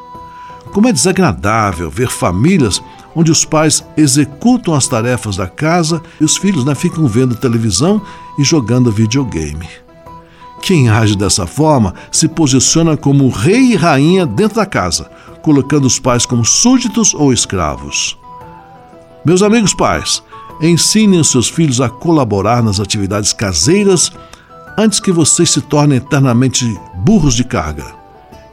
Como 0.73 0.89
é 0.89 0.93
desagradável 0.93 1.91
ver 1.91 2.09
famílias 2.09 2.83
onde 3.15 3.31
os 3.31 3.45
pais 3.45 3.83
executam 3.97 4.75
as 4.75 4.87
tarefas 4.87 5.37
da 5.37 5.47
casa 5.47 6.03
e 6.21 6.25
os 6.25 6.37
filhos 6.37 6.65
né, 6.65 6.75
ficam 6.75 7.07
vendo 7.07 7.35
televisão 7.35 8.01
e 8.39 8.45
jogando 8.45 8.93
videogame. 8.93 9.67
Quem 10.61 10.91
age 10.91 11.17
dessa 11.17 11.47
forma 11.47 11.95
se 12.11 12.29
posiciona 12.29 12.97
como 12.97 13.29
rei 13.31 13.73
e 13.73 13.77
rainha 13.77 14.27
dentro 14.27 14.57
da 14.57 14.67
casa, 14.67 15.11
colocando 15.43 15.87
os 15.87 15.99
pais 15.99 16.27
como 16.27 16.45
súditos 16.45 17.15
ou 17.15 17.33
escravos. 17.33 18.19
Meus 19.25 19.43
amigos 19.43 19.73
pais, 19.73 20.23
ensinem 20.61 21.21
os 21.21 21.31
seus 21.31 21.49
filhos 21.49 21.81
a 21.81 21.89
colaborar 21.89 22.63
nas 22.63 22.81
atividades 22.81 23.33
caseiras 23.33 24.13
antes 24.79 25.01
que 25.01 25.13
vocês 25.13 25.51
se 25.51 25.61
tornem 25.61 25.99
eternamente 25.99 26.65
burros 26.95 27.35
de 27.35 27.45
carga. 27.45 27.85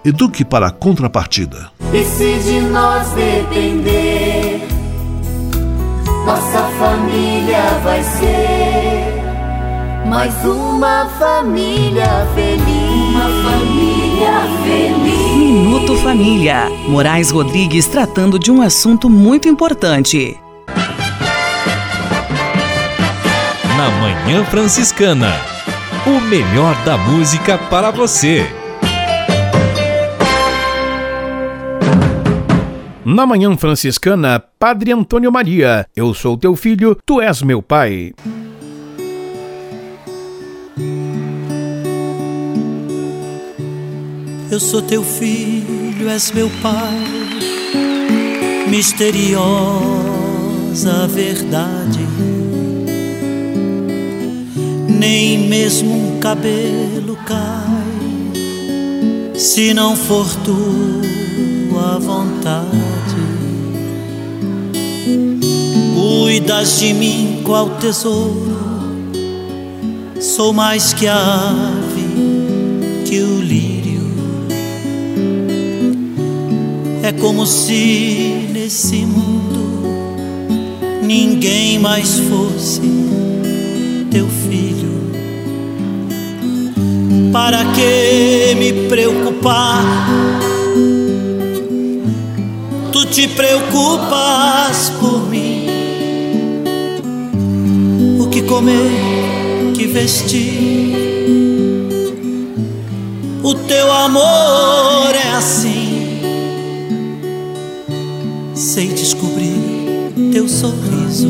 Eduque 0.05 0.43
para 0.43 0.67
a 0.67 0.71
contrapartida. 0.71 1.71
E 1.93 2.03
se 2.03 2.39
de 2.39 2.59
nós 2.61 3.09
depender, 3.11 4.67
nossa 6.25 6.63
família 6.77 7.79
vai 7.83 8.03
ser 8.03 9.13
mais 10.05 10.33
uma 10.45 11.09
família 11.17 12.27
feliz. 12.35 13.13
Uma 13.13 13.49
família 13.49 14.41
feliz. 14.63 15.37
Minuto 15.37 15.95
Família. 15.97 16.69
Moraes 16.87 17.31
Rodrigues 17.31 17.87
tratando 17.87 18.37
de 18.37 18.51
um 18.51 18.61
assunto 18.61 19.09
muito 19.09 19.47
importante. 19.47 20.37
Na 23.83 23.91
Manhã 23.99 24.45
Franciscana. 24.45 25.33
O 26.07 26.21
melhor 26.21 26.73
da 26.85 26.97
música 26.97 27.57
para 27.57 27.91
você. 27.91 28.45
Na 33.03 33.25
Manhã 33.25 33.57
Franciscana, 33.57 34.41
Padre 34.57 34.93
Antônio 34.93 35.29
Maria, 35.29 35.85
eu 35.93 36.13
sou 36.13 36.37
teu 36.37 36.55
filho, 36.55 36.97
tu 37.05 37.19
és 37.19 37.41
meu 37.41 37.61
pai. 37.61 38.13
Eu 44.49 44.61
sou 44.61 44.81
teu 44.81 45.03
filho, 45.03 46.09
és 46.09 46.31
meu 46.31 46.49
pai, 46.61 47.03
misteriosa 48.69 49.35
verdade. 51.09 52.32
Nem 54.99 55.37
mesmo 55.47 55.91
um 55.91 56.19
cabelo 56.19 57.17
cai, 57.25 58.33
se 59.35 59.73
não 59.73 59.95
for 59.95 60.27
tua 60.43 61.99
vontade. 61.99 62.73
Cuidas 65.95 66.79
de 66.79 66.93
mim 66.93 67.41
qual 67.43 67.69
tesouro, 67.77 68.57
sou 70.19 70.53
mais 70.53 70.93
que 70.93 71.07
a 71.07 71.15
ave, 71.15 73.05
que 73.05 73.19
o 73.21 73.41
lírio. 73.41 73.83
É 77.03 77.11
como 77.11 77.45
se 77.45 78.49
nesse 78.53 79.05
mundo 79.05 79.63
ninguém 81.01 81.77
mais 81.77 82.19
fosse 82.19 82.81
teu 84.09 84.27
filho. 84.27 84.72
Para 87.33 87.65
que 87.73 88.55
me 88.57 88.87
preocupar? 88.87 89.83
Tu 92.93 93.05
te 93.07 93.27
preocupas 93.27 94.93
por 95.01 95.27
mim. 95.27 95.67
O 98.21 98.29
que 98.29 98.43
comer, 98.43 99.73
que 99.75 99.87
vestir? 99.87 100.95
O 103.43 103.53
teu 103.53 103.91
amor 103.91 105.13
é 105.13 105.35
assim 105.35 105.93
sei 108.73 108.87
descobrir 108.87 110.11
teu 110.31 110.49
sorriso, 110.49 111.29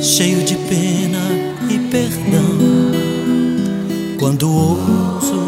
cheio 0.00 0.44
de 0.44 0.54
pena. 0.54 1.35
Quando 4.26 4.50
ouso 4.50 5.40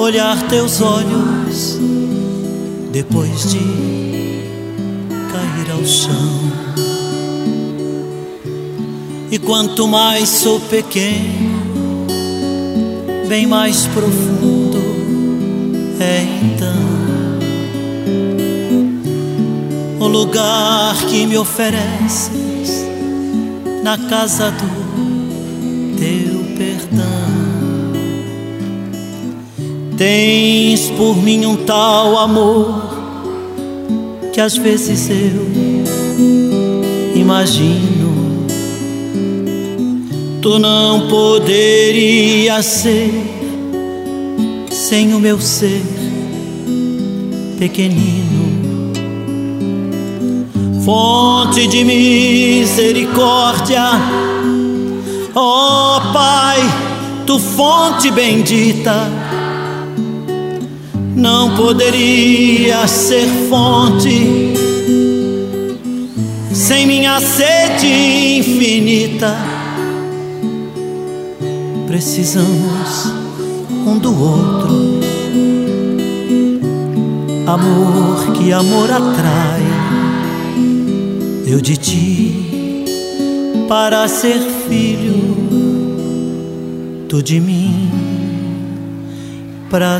olhar 0.00 0.42
teus 0.48 0.80
olhos, 0.80 1.78
depois 2.90 3.52
de 3.52 3.60
cair 5.30 5.70
ao 5.70 5.84
chão. 5.84 6.50
E 9.30 9.38
quanto 9.38 9.86
mais 9.86 10.28
sou 10.28 10.58
pequeno, 10.62 12.08
bem 13.28 13.46
mais 13.46 13.86
profundo 13.86 14.82
é 16.00 16.24
então 16.42 16.74
o 20.00 20.08
lugar 20.08 20.96
que 21.06 21.24
me 21.24 21.38
ofereces 21.38 22.84
na 23.84 23.96
casa 23.96 24.50
do 24.50 24.83
Tens 30.06 30.90
por 30.90 31.16
mim 31.16 31.46
um 31.46 31.56
tal 31.56 32.18
amor 32.18 32.90
que 34.34 34.38
às 34.38 34.54
vezes 34.54 35.08
eu 35.08 35.46
imagino. 37.16 38.44
Tu 40.42 40.58
não 40.58 41.08
poderias 41.08 42.66
ser 42.66 43.14
sem 44.70 45.14
o 45.14 45.18
meu 45.18 45.40
ser 45.40 45.80
pequenino 47.58 48.44
fonte 50.84 51.66
de 51.66 51.82
misericórdia. 51.82 53.86
Ó 55.34 55.96
oh, 55.96 56.12
Pai, 56.12 56.60
tu 57.26 57.38
fonte 57.38 58.10
bendita, 58.10 59.10
não 61.24 61.56
poderia 61.56 62.86
ser 62.86 63.26
fonte 63.48 64.52
sem 66.52 66.86
minha 66.86 67.18
sede 67.18 67.86
infinita. 68.40 69.34
Precisamos 71.86 73.10
um 73.86 73.96
do 73.96 74.10
outro. 74.22 75.00
Amor 77.46 78.32
que 78.34 78.52
amor 78.52 78.90
atrai 78.90 79.62
eu 81.46 81.58
de 81.58 81.78
ti 81.78 82.84
para 83.66 84.06
ser 84.08 84.40
filho, 84.68 85.36
tu 87.08 87.22
de 87.22 87.40
mim 87.40 87.90
para 89.70 89.98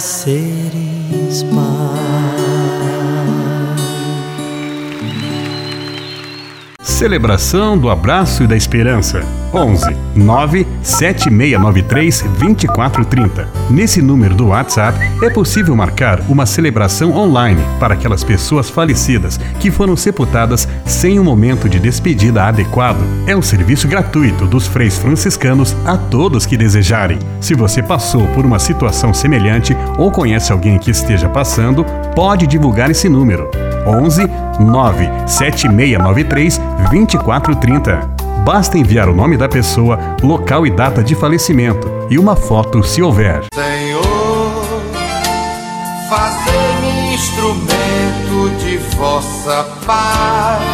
seres 1.35 1.43
pai. 1.43 1.64
Celebração 6.80 7.76
do 7.76 7.91
Abraço 7.91 8.45
e 8.45 8.47
da 8.47 8.57
Esperança. 8.57 9.43
11 9.55 9.96
9 10.14 10.66
7693 10.82 12.22
2430. 12.38 13.48
Nesse 13.70 14.02
número 14.02 14.34
do 14.34 14.48
WhatsApp 14.48 14.98
é 15.22 15.30
possível 15.30 15.74
marcar 15.76 16.20
uma 16.28 16.46
celebração 16.46 17.12
online 17.16 17.62
para 17.78 17.94
aquelas 17.94 18.24
pessoas 18.24 18.68
falecidas 18.68 19.38
que 19.61 19.70
foram 19.70 19.96
sepultadas 19.96 20.68
sem 20.84 21.18
um 21.18 21.24
momento 21.24 21.68
de 21.68 21.78
despedida 21.78 22.44
adequado. 22.44 23.02
É 23.26 23.36
um 23.36 23.42
serviço 23.42 23.88
gratuito 23.88 24.46
dos 24.46 24.66
freis 24.66 24.98
franciscanos 24.98 25.76
a 25.84 25.96
todos 25.96 26.46
que 26.46 26.57
desejarem. 26.57 27.18
Se 27.40 27.55
você 27.55 27.82
passou 27.82 28.26
por 28.28 28.44
uma 28.44 28.59
situação 28.59 29.14
semelhante 29.14 29.76
ou 29.98 30.11
conhece 30.11 30.52
alguém 30.52 30.78
que 30.78 30.90
esteja 30.90 31.28
passando, 31.28 31.84
pode 32.14 32.46
divulgar 32.46 32.90
esse 32.90 33.09
número. 33.09 33.50
11 33.86 34.22
97693 34.61 36.59
2430. 36.90 38.13
Basta 38.43 38.78
enviar 38.78 39.09
o 39.09 39.14
nome 39.14 39.37
da 39.37 39.49
pessoa, 39.49 40.16
local 40.22 40.66
e 40.66 40.70
data 40.70 41.03
de 41.03 41.14
falecimento 41.14 41.89
e 42.11 42.18
uma 42.18 42.35
foto 42.35 42.82
se 42.82 43.03
houver. 43.03 43.45
Senhor, 43.55 44.14
instrumento 47.14 48.51
de 48.59 48.76
vossa 48.97 49.64
paz. 49.87 50.73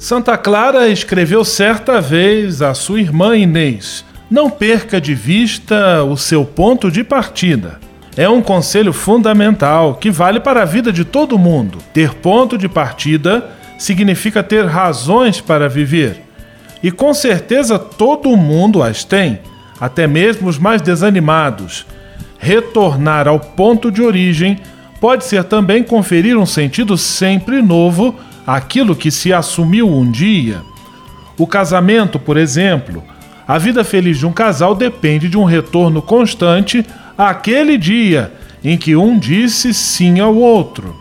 Santa 0.00 0.34
Clara 0.38 0.88
escreveu 0.88 1.44
certa 1.44 2.00
vez 2.00 2.62
à 2.62 2.72
sua 2.72 3.02
irmã 3.02 3.36
Inês: 3.36 4.02
Não 4.30 4.48
perca 4.48 4.98
de 4.98 5.14
vista 5.14 6.02
o 6.02 6.16
seu 6.16 6.42
ponto 6.42 6.90
de 6.90 7.04
partida. 7.04 7.78
É 8.16 8.26
um 8.26 8.40
conselho 8.40 8.94
fundamental 8.94 9.96
que 9.96 10.10
vale 10.10 10.40
para 10.40 10.62
a 10.62 10.64
vida 10.64 10.90
de 10.90 11.04
todo 11.04 11.38
mundo. 11.38 11.76
Ter 11.92 12.14
ponto 12.14 12.56
de 12.56 12.66
partida 12.66 13.50
significa 13.78 14.42
ter 14.42 14.64
razões 14.64 15.38
para 15.38 15.68
viver. 15.68 16.22
E 16.82 16.90
com 16.90 17.12
certeza 17.12 17.78
todo 17.78 18.34
mundo 18.38 18.82
as 18.82 19.04
tem, 19.04 19.38
até 19.78 20.06
mesmo 20.06 20.48
os 20.48 20.56
mais 20.56 20.80
desanimados. 20.80 21.84
Retornar 22.38 23.28
ao 23.28 23.38
ponto 23.38 23.90
de 23.90 24.00
origem 24.00 24.58
pode 24.98 25.26
ser 25.26 25.44
também 25.44 25.82
conferir 25.82 26.38
um 26.38 26.46
sentido 26.46 26.96
sempre 26.96 27.60
novo 27.60 28.18
àquilo 28.50 28.96
que 28.96 29.12
se 29.12 29.32
assumiu 29.32 29.88
um 29.88 30.10
dia. 30.10 30.62
O 31.38 31.46
casamento, 31.46 32.18
por 32.18 32.36
exemplo, 32.36 33.00
a 33.46 33.56
vida 33.58 33.84
feliz 33.84 34.18
de 34.18 34.26
um 34.26 34.32
casal 34.32 34.74
depende 34.74 35.28
de 35.28 35.38
um 35.38 35.44
retorno 35.44 36.02
constante 36.02 36.84
àquele 37.16 37.78
dia 37.78 38.32
em 38.64 38.76
que 38.76 38.96
um 38.96 39.16
disse 39.16 39.72
sim 39.72 40.18
ao 40.18 40.34
outro. 40.34 40.96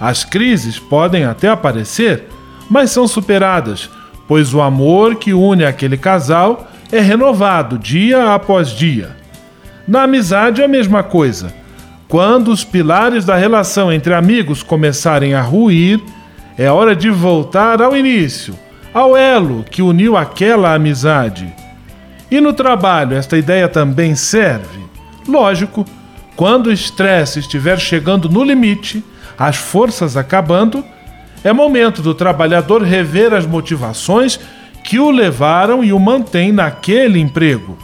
As 0.00 0.24
crises 0.24 0.78
podem 0.78 1.24
até 1.24 1.50
aparecer, 1.50 2.24
mas 2.70 2.90
são 2.90 3.06
superadas, 3.06 3.90
pois 4.26 4.54
o 4.54 4.62
amor 4.62 5.16
que 5.16 5.34
une 5.34 5.66
aquele 5.66 5.98
casal 5.98 6.68
é 6.90 7.00
renovado 7.00 7.78
dia 7.78 8.32
após 8.32 8.70
dia. 8.70 9.14
Na 9.86 10.04
amizade 10.04 10.62
é 10.62 10.64
a 10.64 10.68
mesma 10.68 11.02
coisa. 11.02 11.52
Quando 12.08 12.50
os 12.50 12.64
pilares 12.64 13.26
da 13.26 13.36
relação 13.36 13.92
entre 13.92 14.14
amigos 14.14 14.62
começarem 14.62 15.34
a 15.34 15.42
ruir, 15.42 16.00
é 16.58 16.68
hora 16.68 16.96
de 16.96 17.08
voltar 17.08 17.80
ao 17.80 17.96
início, 17.96 18.52
ao 18.92 19.16
elo 19.16 19.64
que 19.70 19.80
uniu 19.80 20.16
aquela 20.16 20.74
amizade. 20.74 21.54
E 22.28 22.40
no 22.40 22.52
trabalho, 22.52 23.16
esta 23.16 23.38
ideia 23.38 23.68
também 23.68 24.16
serve. 24.16 24.80
Lógico, 25.26 25.86
quando 26.34 26.66
o 26.66 26.72
estresse 26.72 27.38
estiver 27.38 27.78
chegando 27.78 28.28
no 28.28 28.42
limite, 28.42 29.04
as 29.38 29.56
forças 29.56 30.16
acabando, 30.16 30.84
é 31.44 31.52
momento 31.52 32.02
do 32.02 32.12
trabalhador 32.12 32.82
rever 32.82 33.32
as 33.32 33.46
motivações 33.46 34.40
que 34.82 34.98
o 34.98 35.10
levaram 35.10 35.84
e 35.84 35.92
o 35.92 36.00
mantêm 36.00 36.50
naquele 36.50 37.20
emprego. 37.20 37.78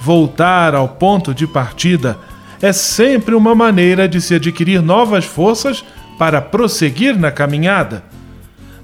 Voltar 0.00 0.74
ao 0.74 0.88
ponto 0.88 1.32
de 1.32 1.46
partida 1.46 2.18
é 2.60 2.72
sempre 2.72 3.34
uma 3.34 3.54
maneira 3.54 4.08
de 4.08 4.20
se 4.20 4.34
adquirir 4.34 4.82
novas 4.82 5.24
forças 5.24 5.84
para 6.18 6.40
prosseguir 6.40 7.18
na 7.18 7.30
caminhada. 7.30 8.04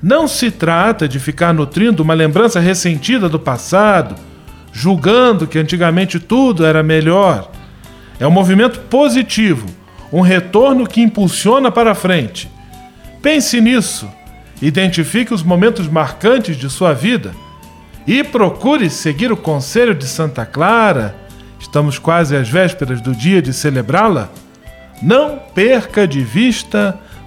Não 0.03 0.29
se 0.29 0.51
trata 0.51 1.09
de 1.09 1.19
ficar 1.19 1.53
nutrindo 1.53 2.03
uma 2.03 2.15
lembrança 2.15 2.61
ressentida 2.61 3.29
do 3.29 3.39
passado, 3.39 4.15
julgando 4.73 5.47
que 5.47 5.59
antigamente 5.59 6.21
tudo 6.21 6.65
era 6.65 6.83
melhor. 6.83 7.51
É 8.21 8.27
um 8.27 8.31
movimento 8.31 8.81
positivo, 8.81 9.67
um 10.13 10.21
retorno 10.21 10.87
que 10.87 11.01
impulsiona 11.01 11.71
para 11.71 11.95
frente. 11.95 12.51
Pense 13.21 13.61
nisso, 13.61 14.09
identifique 14.63 15.35
os 15.35 15.43
momentos 15.43 15.89
marcantes 15.89 16.57
de 16.57 16.71
sua 16.71 16.93
vida 16.95 17.33
e 18.07 18.25
procure 18.25 18.89
seguir 18.89 19.31
o 19.31 19.37
conselho 19.37 19.95
de 19.95 20.07
Santa 20.07 20.47
Clara. 20.47 21.15
Estamos 21.61 21.99
quase 21.99 22.37
às 22.37 22.49
vésperas 22.49 23.01
do 23.01 23.15
dia 23.15 23.43
de 23.43 23.53
celebrá-la. 23.53 24.31
Não 25.03 25.39
perca 25.55 26.07
de 26.07 26.23
vista 26.23 26.99